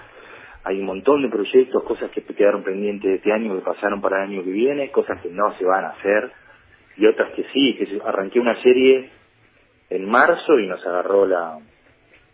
Hay 0.64 0.80
un 0.80 0.86
montón 0.86 1.24
de 1.24 1.30
proyectos, 1.30 1.84
cosas 1.84 2.12
que 2.12 2.22
quedaron 2.24 2.64
pendientes 2.64 3.10
de 3.10 3.16
este 3.16 3.32
año, 3.34 3.56
que 3.56 3.66
pasaron 3.66 4.00
para 4.02 4.24
el 4.24 4.30
año 4.32 4.44
que 4.44 4.52
viene, 4.52 4.92
cosas 4.92 5.20
que 5.22 5.30
no 5.30 5.58
se 5.58 5.66
van 5.66 5.86
a 5.86 5.90
hacer, 5.90 6.32
y 6.98 7.06
otras 7.08 7.32
que 7.34 7.44
sí, 7.52 7.76
que 7.78 8.00
arranqué 8.06 8.40
una 8.40 8.62
serie 8.62 9.10
en 9.90 10.06
marzo 10.10 10.60
y 10.60 10.68
nos 10.68 10.86
agarró 10.86 11.26
la, 11.26 11.58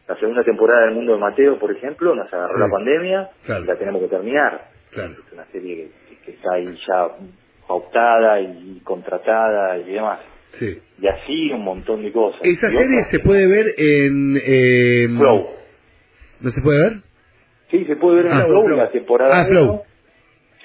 la 0.07 0.15
segunda 0.19 0.43
temporada 0.43 0.81
del 0.86 0.96
Mundo 0.96 1.13
de 1.13 1.19
Mateo, 1.19 1.57
por 1.57 1.72
ejemplo, 1.72 2.13
nos 2.15 2.27
agarró 2.34 2.53
Sí. 2.53 2.60
la 2.60 2.69
pandemia 2.69 3.29
Claro. 3.46 3.63
y 3.63 3.67
la 3.67 3.75
tenemos 3.77 4.01
que 4.01 4.07
terminar. 4.10 4.67
Claro. 4.91 5.13
Es 5.25 5.34
una 5.34 5.46
serie 5.46 5.89
que, 6.10 6.17
que 6.25 6.31
está 6.31 6.53
ahí 6.55 6.65
ya 6.88 7.07
pautada 7.67 8.39
y 8.41 8.81
contratada 8.84 9.77
y 9.77 9.84
demás. 9.91 10.19
Sí. 10.51 10.77
Y 11.00 11.07
así 11.07 11.51
un 11.51 11.63
montón 11.63 12.03
de 12.03 12.12
cosas. 12.12 12.41
¿Esa 12.43 12.67
Y 12.67 12.72
serie 12.72 12.88
otras 12.88 13.10
se 13.10 13.19
puede 13.19 13.48
ver 13.48 13.65
en... 13.77 14.38
eh, 14.43 15.07
Flow. 15.17 15.48
¿No 16.41 16.50
se 16.51 16.62
puede 16.62 16.79
ver? 16.81 16.93
Sí, 17.70 17.84
se 17.86 17.96
puede 17.98 18.18
ver 18.18 18.26
en 18.28 18.32
Ah, 18.34 18.46
Flow, 18.46 18.66
Flow. 18.66 18.78
la 18.78 18.90
temporada 18.92 19.42
Ah, 19.42 19.46
Flow. 19.46 19.64
uno. 19.72 19.82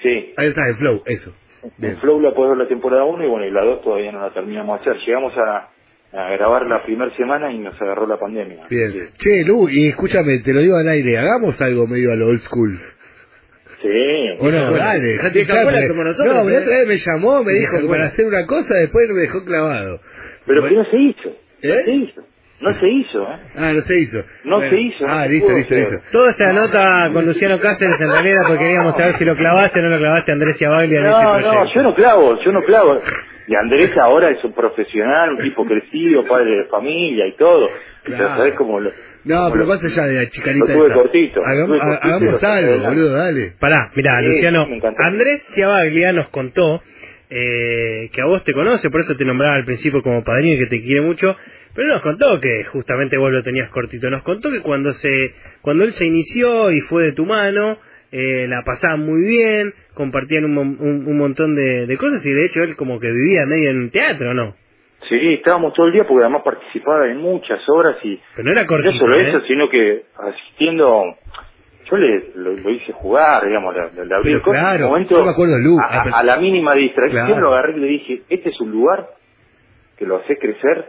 Sí, 0.01 0.33
Ahí 0.37 0.47
está, 0.47 0.67
en 0.69 0.75
Flow, 0.77 1.03
eso. 1.05 1.33
Bien. 1.77 1.93
en 1.93 1.99
Flow 1.99 2.19
la 2.19 2.33
puedes 2.33 2.49
ver 2.51 2.57
la 2.59 2.67
temporada 2.67 3.05
1 3.05 3.23
y 3.25 3.27
bueno, 3.29 3.45
y 3.45 3.51
la 3.51 3.63
2 3.63 3.81
todavía 3.83 4.11
no 4.11 4.19
la 4.21 4.33
terminamos 4.33 4.83
de 4.83 4.91
hacer. 4.91 5.01
Llegamos 5.05 5.33
a, 5.37 5.69
a 6.11 6.29
grabar 6.31 6.67
la 6.67 6.83
primera 6.83 7.15
semana 7.15 7.51
y 7.53 7.59
nos 7.59 7.81
agarró 7.81 8.05
la 8.07 8.17
pandemia. 8.17 8.65
Bien. 8.69 8.91
Sí, 8.91 8.99
Che, 9.17 9.43
Lu, 9.43 9.69
y 9.69 9.87
escúchame, 9.87 10.39
te 10.39 10.53
lo 10.53 10.59
digo 10.59 10.75
al 10.75 10.87
aire, 10.89 11.17
hagamos 11.17 11.61
algo 11.61 11.87
medio 11.87 12.11
a 12.11 12.15
lo 12.15 12.27
old 12.27 12.39
school. 12.39 12.77
sí. 13.81 13.89
Bueno, 14.39 14.69
Bueno, 14.69 14.77
dale, 14.77 15.07
dejate 15.07 15.39
nosotros, 15.45 16.45
No, 16.45 16.49
la 16.49 16.57
¿eh? 16.57 16.61
otra 16.61 16.75
vez 16.77 16.87
me 16.87 16.97
llamó, 16.97 17.43
me 17.43 17.53
dijo 17.53 17.79
que 17.81 17.87
para 17.87 18.05
hacer 18.05 18.25
una 18.25 18.45
cosa, 18.45 18.75
después 18.75 19.09
me 19.09 19.21
dejó 19.21 19.43
clavado. 19.45 19.99
pero 20.45 20.61
que 20.63 20.67
Bueno, 20.69 20.83
no 20.83 20.89
se 20.91 20.97
hizo. 20.97 21.29
No 21.63 21.73
¿Eh? 21.73 21.83
se 21.85 21.91
hizo. 21.91 22.21
No 22.63 22.73
se 22.73 22.89
hizo, 22.89 23.21
¿eh? 23.23 23.37
Ah, 23.57 23.73
no 23.73 23.81
se 23.81 23.97
hizo. 23.97 24.23
No 24.45 24.59
se 24.61 24.75
hizo, 24.79 25.05
no 25.05 25.13
Ah, 25.13 25.23
se 25.25 25.29
listo, 25.29 25.47
pudo 25.47 25.57
listo, 25.57 25.75
hacer. 25.75 25.91
listo. 25.91 26.07
Toda 26.11 26.29
esta 26.31 26.53
nota 26.53 27.09
con 27.13 27.25
Luciano 27.25 27.59
Cáceres 27.59 27.99
en 28.01 28.07
realidad 28.09 28.33
era 28.37 28.41
porque 28.47 28.63
queríamos 28.63 28.95
saber 28.95 29.13
si 29.13 29.25
lo 29.25 29.35
clavaste 29.35 29.79
o 29.79 29.83
no 29.83 29.89
lo 29.89 29.97
clavaste 29.99 30.31
a 30.31 30.33
Andrés 30.33 30.57
Ciabaglia 30.57 30.99
en 30.99 31.05
ese 31.07 31.15
No, 31.23 31.31
proyecto. 31.33 31.53
no, 31.53 31.73
yo 31.75 31.81
no 31.83 31.95
clavo, 31.95 32.39
yo 32.43 32.51
no 32.51 32.61
clavo. 32.61 32.95
Y 33.45 33.55
Andrés 33.55 33.91
ahora 34.01 34.29
es 34.29 34.41
un 34.45 34.53
profesional, 34.53 35.31
un 35.31 35.39
tipo 35.39 35.65
crecido, 35.65 36.23
padre 36.25 36.59
de 36.59 36.63
familia 36.65 37.27
y 37.27 37.35
todo. 37.35 37.67
Claro. 38.03 38.23
Ya 38.29 38.37
sabés 38.37 38.55
cómo 38.55 38.79
lo... 38.79 38.89
No, 39.25 39.35
cómo 39.35 39.51
pero 39.51 39.63
lo- 39.65 39.69
más 39.69 39.83
allá 39.83 40.07
de 40.07 40.13
la 40.23 40.29
chicanita 40.29 40.65
Lo 40.67 40.73
tuve 40.73 40.87
esta. 40.87 40.99
cortito, 41.01 41.41
Hagam- 41.41 41.79
ha- 41.81 41.95
hagamos 42.07 42.43
algo, 42.43 42.69
adelante. 42.71 42.87
boludo, 42.87 43.13
dale. 43.13 43.53
Pará, 43.59 43.91
mirá, 43.95 44.19
Sí, 44.19 44.25
Luciano. 44.27 44.65
Andrés 44.97 45.45
Ciabaglia 45.55 46.13
nos 46.13 46.29
contó 46.29 46.81
eh, 47.29 48.09
que 48.13 48.21
a 48.21 48.25
vos 48.25 48.43
te 48.43 48.53
conoce, 48.53 48.89
por 48.89 49.01
eso 49.01 49.15
te 49.15 49.25
nombraba 49.25 49.55
al 49.55 49.65
principio 49.65 50.01
como 50.03 50.23
padrino 50.23 50.53
y 50.55 50.59
que 50.59 50.67
te 50.67 50.81
quiere 50.81 51.01
mucho, 51.01 51.35
pero 51.75 51.87
nos 51.89 52.01
contó 52.01 52.39
que 52.39 52.63
justamente 52.65 53.17
vos 53.17 53.31
lo 53.31 53.41
tenías 53.43 53.69
cortito, 53.69 54.09
nos 54.09 54.23
contó 54.23 54.49
que 54.51 54.61
cuando 54.61 54.91
se 54.93 55.33
cuando 55.61 55.83
él 55.83 55.91
se 55.93 56.05
inició 56.05 56.71
y 56.71 56.79
fue 56.81 57.03
de 57.03 57.11
tu 57.13 57.25
mano, 57.25 57.77
eh, 58.11 58.45
la 58.47 58.61
pasaban 58.63 58.99
muy 59.05 59.21
bien, 59.21 59.73
compartían 59.95 60.45
un, 60.45 60.57
un, 60.57 61.07
un 61.07 61.17
montón 61.17 61.55
de, 61.55 61.87
de 61.87 61.97
cosas 61.97 62.23
y 62.25 62.31
de 62.31 62.45
hecho 62.45 62.61
él 62.61 62.75
como 62.75 62.99
que 62.99 63.09
vivía 63.11 63.45
medio 63.47 63.71
en 63.71 63.77
un 63.79 63.89
teatro, 63.89 64.33
¿no? 64.33 64.55
Sí, 65.09 65.33
estábamos 65.33 65.73
todo 65.73 65.87
el 65.87 65.93
día 65.93 66.05
porque 66.07 66.23
además 66.23 66.43
participaba 66.45 67.07
en 67.09 67.17
muchas 67.17 67.59
obras 67.67 67.97
y 68.03 68.19
Pero 68.35 68.45
no 68.45 68.51
era 68.53 68.61
no 68.61 68.67
cortito, 68.67 68.97
solo 68.99 69.15
¿eh? 69.19 69.29
eso, 69.29 69.41
sino 69.47 69.67
que 69.69 70.03
asistiendo, 70.17 71.17
yo 71.89 71.97
le, 71.97 72.23
lo, 72.35 72.53
lo 72.53 72.69
hice 72.69 72.93
jugar, 72.93 73.45
digamos, 73.45 73.75
le, 73.75 74.05
le 74.05 74.15
abrí 74.15 74.29
el 74.31 74.37
en 74.37 74.43
claro, 74.43 74.85
un 74.85 74.91
momento, 74.91 75.17
yo 75.17 75.25
me 75.25 75.31
acuerdo, 75.31 75.57
Lu, 75.59 75.77
a, 75.77 75.83
ah, 75.83 76.19
a 76.19 76.23
la 76.23 76.37
mínima 76.37 76.73
distracción 76.75 77.25
Claro. 77.27 77.41
lo 77.41 77.53
agarré 77.53 77.77
y 77.77 77.79
le 77.81 77.87
dije, 77.87 78.21
este 78.29 78.49
es 78.51 78.61
un 78.61 78.71
lugar 78.71 79.07
que 79.97 80.05
lo 80.05 80.17
haces 80.17 80.37
crecer 80.39 80.85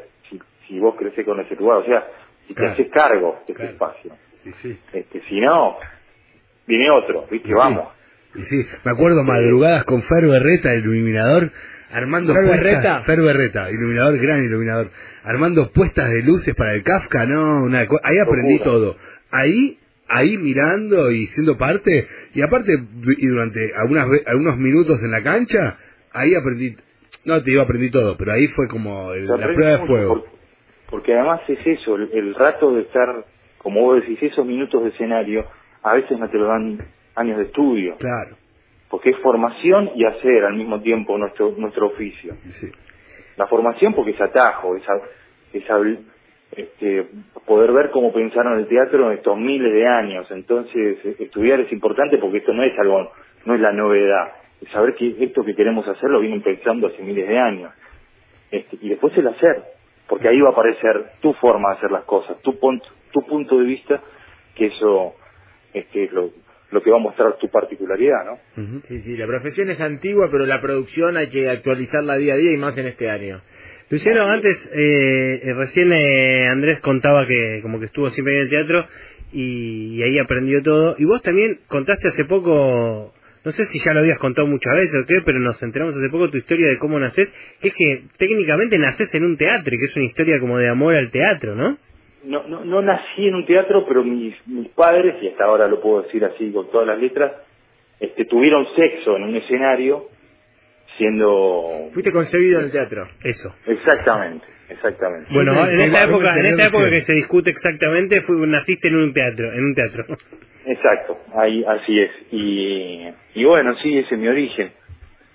si, 0.67 0.79
vos 0.79 0.95
creces 0.99 1.25
con 1.25 1.41
ese 1.41 1.55
lugar, 1.57 1.79
o 1.79 1.85
sea, 1.85 2.07
si 2.47 2.55
Claro. 2.55 2.75
te 2.75 2.83
haces 2.83 2.93
cargo 2.93 3.39
de 3.47 3.53
ese 3.53 3.55
Claro. 3.55 3.71
espacio. 3.73 4.13
Sí, 4.43 4.53
sí. 4.53 4.79
Este, 4.93 5.23
si 5.29 5.41
no, 5.41 5.77
viene 6.67 6.91
otro, 6.91 7.27
¿viste? 7.31 7.49
Sí. 7.49 7.55
Vamos. 7.55 7.89
Y 8.35 8.43
sí, 8.43 8.67
me 8.85 8.93
acuerdo 8.93 9.23
madrugadas 9.23 9.85
con 9.85 10.03
Fer 10.03 10.27
Berreta, 10.29 10.73
el 10.73 10.81
iluminador, 10.81 11.53
armando 11.93 12.35
¿Fer 12.35 12.45
puestas... 12.47 12.65
Berreta? 12.65 13.03
Fer 13.05 13.21
Berreta, 13.21 13.71
iluminador, 13.71 14.19
gran 14.19 14.45
iluminador. 14.45 14.91
Armando 15.23 15.71
puestas 15.71 16.11
de 16.11 16.23
luces 16.23 16.55
para 16.57 16.75
el 16.75 16.83
Kafka, 16.83 17.27
no, 17.27 17.63
una 17.65 17.79
ahí 17.81 17.87
aprendí 18.27 18.55
Locura. 18.59 18.65
todo. 18.71 18.97
Ahí, 19.31 19.79
ahí 20.09 20.37
mirando 20.37 21.11
y 21.13 21.27
siendo 21.29 21.57
parte, 21.57 22.07
y 22.35 22.43
aparte, 22.43 22.73
y 23.19 23.27
durante 23.29 23.71
algunas, 23.77 24.09
ve- 24.09 24.25
algunos 24.27 24.57
minutos 24.59 25.01
en 25.05 25.13
la 25.13 25.23
cancha, 25.23 25.77
ahí 26.13 26.35
aprendí, 26.35 26.77
no 27.25 27.41
te 27.43 27.51
digo 27.53 27.63
aprendí 27.63 27.91
todo, 27.91 28.17
pero 28.17 28.33
ahí 28.33 28.49
fue 28.49 28.67
como 28.67 29.13
el- 29.13 29.27
la 29.29 29.47
prueba 29.47 29.79
de 29.79 29.87
fuego. 29.87 30.15
Porque, 30.25 30.34
porque 30.95 31.13
además 31.13 31.41
es 31.49 31.59
eso, 31.67 31.97
el, 31.97 32.09
el 32.13 32.35
rato 32.37 32.71
de 32.73 32.83
estar, 32.83 33.25
como 33.59 33.81
vos 33.81 34.01
decís, 34.01 34.23
esos 34.23 34.47
minutos 34.47 34.81
de 34.85 34.91
escenario, 34.91 35.45
a 35.83 35.93
veces 35.95 36.17
no 36.21 36.29
te 36.31 36.39
lo 36.39 36.47
dan 36.47 36.79
años 37.17 37.39
de 37.39 37.45
estudio, 37.47 37.97
Claro, 37.99 38.37
porque 38.89 39.11
es 39.11 39.17
formación 39.19 39.91
y 39.97 40.05
hacer 40.05 40.45
al 40.45 40.55
mismo 40.55 40.81
tiempo 40.81 41.19
nuestro 41.19 41.51
nuestro 41.59 41.87
oficio. 41.89 42.35
sí. 42.37 42.69
La 43.37 43.49
formación 43.49 43.93
porque 43.95 44.13
es 44.13 44.21
atajo, 44.21 44.77
es, 44.77 44.85
hab- 44.87 45.03
es 45.53 45.65
este, 46.57 47.09
poder 47.45 47.73
ver 47.73 47.91
cómo 47.91 48.13
pensaron 48.13 48.57
el 48.61 48.69
teatro 48.69 49.11
en 49.11 49.19
estos 49.19 49.37
miles 49.37 49.73
de 49.73 49.85
años. 49.89 50.31
Entonces, 50.31 50.99
eh, 51.05 51.17
estudiar 51.19 51.59
es 51.59 51.73
importante 51.73 52.19
porque 52.19 52.39
esto 52.39 52.53
no 52.53 52.63
es 52.63 52.79
algo, 52.79 53.11
no 53.47 53.55
es 53.57 53.61
la 53.61 53.73
novedad. 53.73 54.29
Es 54.63 54.69
saber 54.71 54.95
que 54.95 55.17
esto 55.25 55.43
que 55.45 55.57
queremos 55.57 55.89
hacer 55.89 56.09
lo 56.09 56.21
vienen 56.21 56.43
pensando 56.43 56.87
hace 56.87 57.03
miles 57.03 57.27
de 57.27 57.37
años. 57.37 57.73
Este, 58.53 58.79
y 58.81 58.91
después 58.91 59.17
el 59.19 59.27
hacer, 59.27 59.65
porque 60.09 60.29
ahí 60.29 60.41
va 60.41 60.51
a 60.51 60.53
aparecer 60.53 61.03
tu 61.21 61.33
forma 61.35 61.71
de 61.71 61.77
hacer 61.77 61.91
las 61.91 62.05
cosas, 62.05 62.41
tu, 62.43 62.59
tu 63.13 63.23
punto 63.27 63.59
de 63.59 63.65
vista, 63.65 64.01
que 64.55 64.67
eso 64.67 65.15
este, 65.73 66.05
es 66.05 66.13
lo, 66.13 66.31
lo 66.71 66.83
que 66.83 66.91
va 66.91 66.97
a 66.97 67.01
mostrar 67.01 67.39
tu 67.39 67.49
particularidad, 67.49 68.25
¿no? 68.25 68.81
Sí, 68.83 69.01
sí, 69.01 69.17
la 69.17 69.27
profesión 69.27 69.71
es 69.71 69.81
antigua, 69.81 70.29
pero 70.31 70.45
la 70.45 70.61
producción 70.61 71.17
hay 71.17 71.31
que 71.31 71.49
actualizarla 71.49 72.17
día 72.17 72.35
a 72.35 72.37
día 72.37 72.53
y 72.53 72.57
más 72.57 72.77
en 72.77 72.87
este 72.87 73.09
año. 73.09 73.41
Luciano, 73.91 74.29
antes, 74.29 74.71
eh, 74.75 75.41
eh, 75.43 75.55
recién 75.55 75.93
eh, 75.93 76.49
Andrés 76.49 76.81
contaba 76.81 77.27
que 77.27 77.61
como 77.63 77.79
que 77.79 77.87
estuvo 77.87 78.11
siempre 78.11 78.35
en 78.35 78.41
el 78.43 78.51
teatro 78.51 78.87
y, 79.33 79.97
y 79.97 80.03
ahí 80.03 80.19
aprendió 80.19 80.63
todo. 80.63 80.97
Y 80.99 81.05
vos 81.05 81.23
también 81.23 81.61
contaste 81.69 82.09
hace 82.09 82.25
poco, 82.25 83.14
no 83.45 83.51
sé 83.51 83.65
si 83.67 83.79
ya 83.79 83.93
lo 83.93 84.01
habías 84.01 84.19
contado 84.19 84.47
muchas 84.47 84.75
veces 84.75 85.03
o 85.03 85.07
qué, 85.07 85.23
pero 85.25 85.39
nos 85.39 85.63
enteramos 85.63 85.97
hace 85.97 86.09
poco 86.11 86.31
tu 86.31 86.39
historia 86.39 86.69
de 86.69 86.79
cómo 86.79 86.99
nacés, 86.99 87.33
que 87.61 87.69
es 87.69 87.75
que 87.75 88.05
técnicamente 88.19 88.79
nacés 88.79 89.15
en 89.15 89.25
un 89.25 89.37
teatro 89.37 89.75
y 89.75 89.79
que 89.79 89.85
es 89.85 89.97
una 89.97 90.07
historia 90.07 90.41
como 90.41 90.59
de 90.59 90.69
amor 90.69 90.95
al 90.95 91.11
teatro, 91.11 91.55
¿no? 91.55 91.77
no, 92.27 92.47
no, 92.49 92.65
no 92.65 92.83
nací 92.83 93.27
en 93.27 93.35
un 93.35 93.47
teatro, 93.47 93.85
pero 93.87 94.03
mis, 94.03 94.35
mis 94.47 94.69
padres, 94.71 95.23
y 95.23 95.29
hasta 95.29 95.45
ahora 95.45 95.69
lo 95.69 95.81
puedo 95.81 96.03
decir 96.03 96.25
así 96.25 96.51
con 96.53 96.71
todas 96.71 96.87
las 96.87 96.99
letras, 96.99 97.33
este, 98.01 98.25
tuvieron 98.25 98.67
sexo 98.75 99.17
en 99.17 99.25
un 99.25 99.37
escenario, 99.37 100.09
siendo... 100.97 101.65
Fuiste 101.93 102.13
concebido 102.13 102.61
en 102.61 102.67
el 102.67 102.73
teatro. 102.73 103.07
Eso. 103.23 103.55
Exactamente, 103.67 104.47
exactamente. 104.69 105.29
Bueno, 105.35 105.69
en 105.69 105.81
esta 105.81 106.05
época, 106.05 106.39
en 106.39 106.47
esta 106.47 106.67
época 106.67 106.91
que 106.91 107.01
se 107.01 107.15
discute 107.15 107.51
exactamente, 107.51 108.21
fue, 108.23 108.37
naciste 108.47 108.89
en 108.89 108.97
un 108.97 109.13
teatro, 109.13 109.53
en 109.53 109.65
un 109.65 109.75
teatro. 109.75 110.05
Exacto, 110.67 111.19
ahí, 111.37 111.65
así 111.67 112.01
es. 112.01 112.11
Y, 112.33 113.09
y 113.35 113.45
bueno, 113.45 113.75
sí, 113.83 113.99
ese 113.99 114.15
es 114.15 114.21
mi 114.21 114.29
origen. 114.29 114.73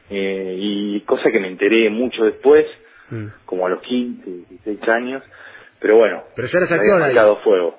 Eh, 0.09 0.55
y 0.57 1.01
cosa 1.01 1.29
que 1.31 1.39
me 1.39 1.47
enteré 1.49 1.89
mucho 1.89 2.23
después, 2.25 2.65
Mm. 3.11 3.25
como 3.45 3.65
a 3.65 3.69
los 3.69 3.81
15, 3.81 4.23
16 4.49 4.87
años, 4.87 5.23
pero 5.79 5.97
bueno, 5.97 6.23
Pero 6.35 6.47
ya 6.47 6.59
eras 6.59 6.71
había 6.71 7.05
ahí. 7.05 7.37
fuego. 7.43 7.75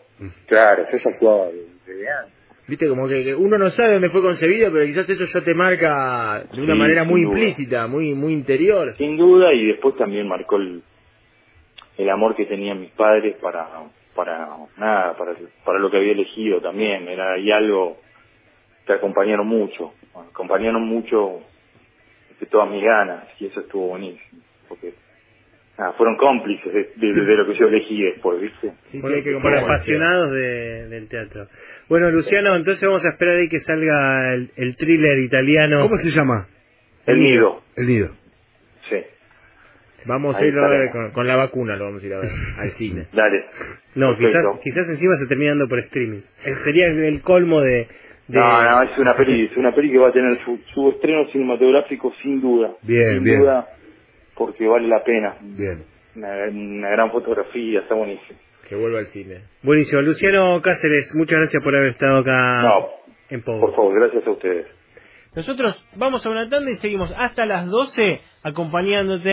Claro, 0.47 0.87
yo 0.91 0.99
ya 0.99 1.11
actuaba 1.15 1.47
desde 1.87 2.11
antes. 2.11 2.35
Viste, 2.67 2.89
como 2.89 3.07
que, 3.07 3.33
uno 3.37 3.57
no 3.57 3.71
sabe 3.71 3.93
dónde 3.93 4.11
fue 4.11 4.23
concebido, 4.23 4.73
pero 4.73 4.85
quizás 4.87 5.09
eso 5.09 5.25
ya 5.27 5.45
te 5.45 5.55
marca 5.55 6.45
de 6.53 6.61
una 6.63 6.73
Sí, 6.75 6.79
manera 6.81 7.05
muy 7.05 7.23
duda. 7.23 7.33
implícita, 7.33 7.87
muy 7.87 8.13
muy 8.15 8.33
interior. 8.33 8.97
Sin 8.97 9.17
duda, 9.17 9.53
y 9.55 9.67
después 9.67 9.97
también 9.97 10.27
marcó 10.27 10.57
el, 10.57 10.83
el 11.99 12.11
amor 12.11 12.35
que 12.35 12.47
tenían 12.47 12.81
mis 12.81 12.91
padres 12.91 13.37
para, 13.41 13.69
para 14.25 14.49
nada, 14.77 15.17
para, 15.17 15.35
para 15.65 15.79
lo 15.79 15.91
que 15.91 15.97
había 15.97 16.13
elegido 16.13 16.61
también. 16.61 17.09
Era 17.09 17.33
ahí 17.35 17.51
algo 17.51 17.97
que 18.87 18.93
acompañaron 18.93 19.47
mucho, 19.47 19.95
acompañaron 20.31 20.83
mucho 20.83 21.41
de 22.39 22.47
todas 22.47 22.71
mis 22.71 22.83
ganas, 22.83 23.25
y 23.39 23.47
eso 23.47 23.61
estuvo 23.61 23.89
buenísimo, 23.89 24.43
porque 24.69 24.93
nada, 25.79 25.93
fueron 25.93 26.17
cómplices 26.17 26.73
de, 26.73 26.93
de- 26.97 27.25
de 27.25 27.37
lo 27.37 27.47
que 27.47 27.59
yo 27.59 27.67
elegí 27.67 28.03
después, 28.03 28.41
¿viste? 28.41 28.73
Sí, 28.85 29.01
sí, 29.01 29.07
hay 29.15 29.23
que 29.23 29.33
comparar. 29.33 29.65
apasionados 29.65 30.31
de- 30.33 30.89
del 30.89 31.09
teatro. 31.09 31.47
Bueno, 31.89 32.11
Luciano, 32.11 32.57
entonces 32.57 32.87
vamos 32.87 33.05
a 33.07 33.11
esperar 33.11 33.37
ahí 33.37 33.49
que 33.49 33.59
salga 33.61 34.35
el, 34.35 34.51
el 34.57 34.77
thriller 34.77 35.19
italiano. 35.21 35.83
¿Cómo 35.83 35.97
se 35.97 36.11
llama? 36.11 36.47
El 37.07 37.21
nido, 37.21 37.63
El 37.77 37.87
nido. 37.87 38.09
Vamos 40.07 40.41
a 40.41 40.45
ir 40.47 40.55
a 40.59 40.69
ver 40.69 40.91
con, 40.91 41.11
con 41.13 41.27
la 41.27 41.37
vacuna, 41.37 41.77
lo 41.77 41.85
vamos 41.87 42.03
a 42.03 42.07
ir 42.07 42.15
a 42.15 42.19
ver 42.21 42.31
al 42.59 42.71
cine. 42.73 43.07
dale. 43.13 43.45
No, 43.95 44.17
quizás, 44.17 44.43
quizás 44.63 44.89
encima 44.89 45.15
se 45.17 45.27
termina 45.27 45.51
dando 45.51 45.69
por 45.69 45.79
streaming. 45.81 46.21
Eh, 46.45 46.55
Sería 46.65 46.87
el, 46.87 47.05
el 47.05 47.23
colmo 47.23 47.61
de... 47.61 47.89
de- 48.29 48.39
No, 48.39 48.63
no, 48.63 48.83
es 48.83 48.99
una 48.99 49.15
peli, 49.17 49.47
es 49.47 49.57
una 49.57 49.75
peli 49.75 49.91
que 49.93 49.99
va 49.99 50.09
a 50.09 50.13
tener 50.13 50.37
su, 50.45 50.59
su 50.75 50.91
estreno 50.91 51.29
cinematográfico 51.31 52.13
sin 52.23 52.41
duda. 52.41 52.73
Bien, 52.83 53.15
sin 53.15 53.25
bien. 53.25 53.41
duda, 53.41 53.67
porque 54.35 54.67
vale 54.67 54.89
la 54.89 55.03
pena. 55.05 55.37
Bien. 55.41 55.85
Una, 56.17 56.29
una 56.51 56.91
gran 56.91 57.11
fotografía, 57.13 57.81
está 57.81 57.95
buenísimo. 57.95 58.39
Que 58.69 58.77
vuelva 58.77 59.01
al 59.01 59.07
cine. 59.07 59.43
Buenísimo. 59.63 60.01
Luciano 60.03 60.61
Cáceres, 60.63 61.13
muchas 61.17 61.39
gracias 61.39 61.63
por 61.63 61.75
haber 61.77 61.91
estado 61.91 62.19
acá 62.19 62.63
No, 62.63 62.87
en 63.31 63.43
Pogo. 63.43 63.61
por 63.61 63.75
favor, 63.75 63.95
gracias 64.01 64.27
a 64.27 64.31
ustedes. 64.31 64.67
Nosotros 65.35 65.87
vamos 65.97 66.27
a 66.27 66.31
una 66.31 66.49
tanda 66.49 66.71
y 66.71 66.75
seguimos 66.75 67.13
hasta 67.17 67.47
las 67.47 67.67
12 67.69 68.21
acompañándote. 68.43 69.29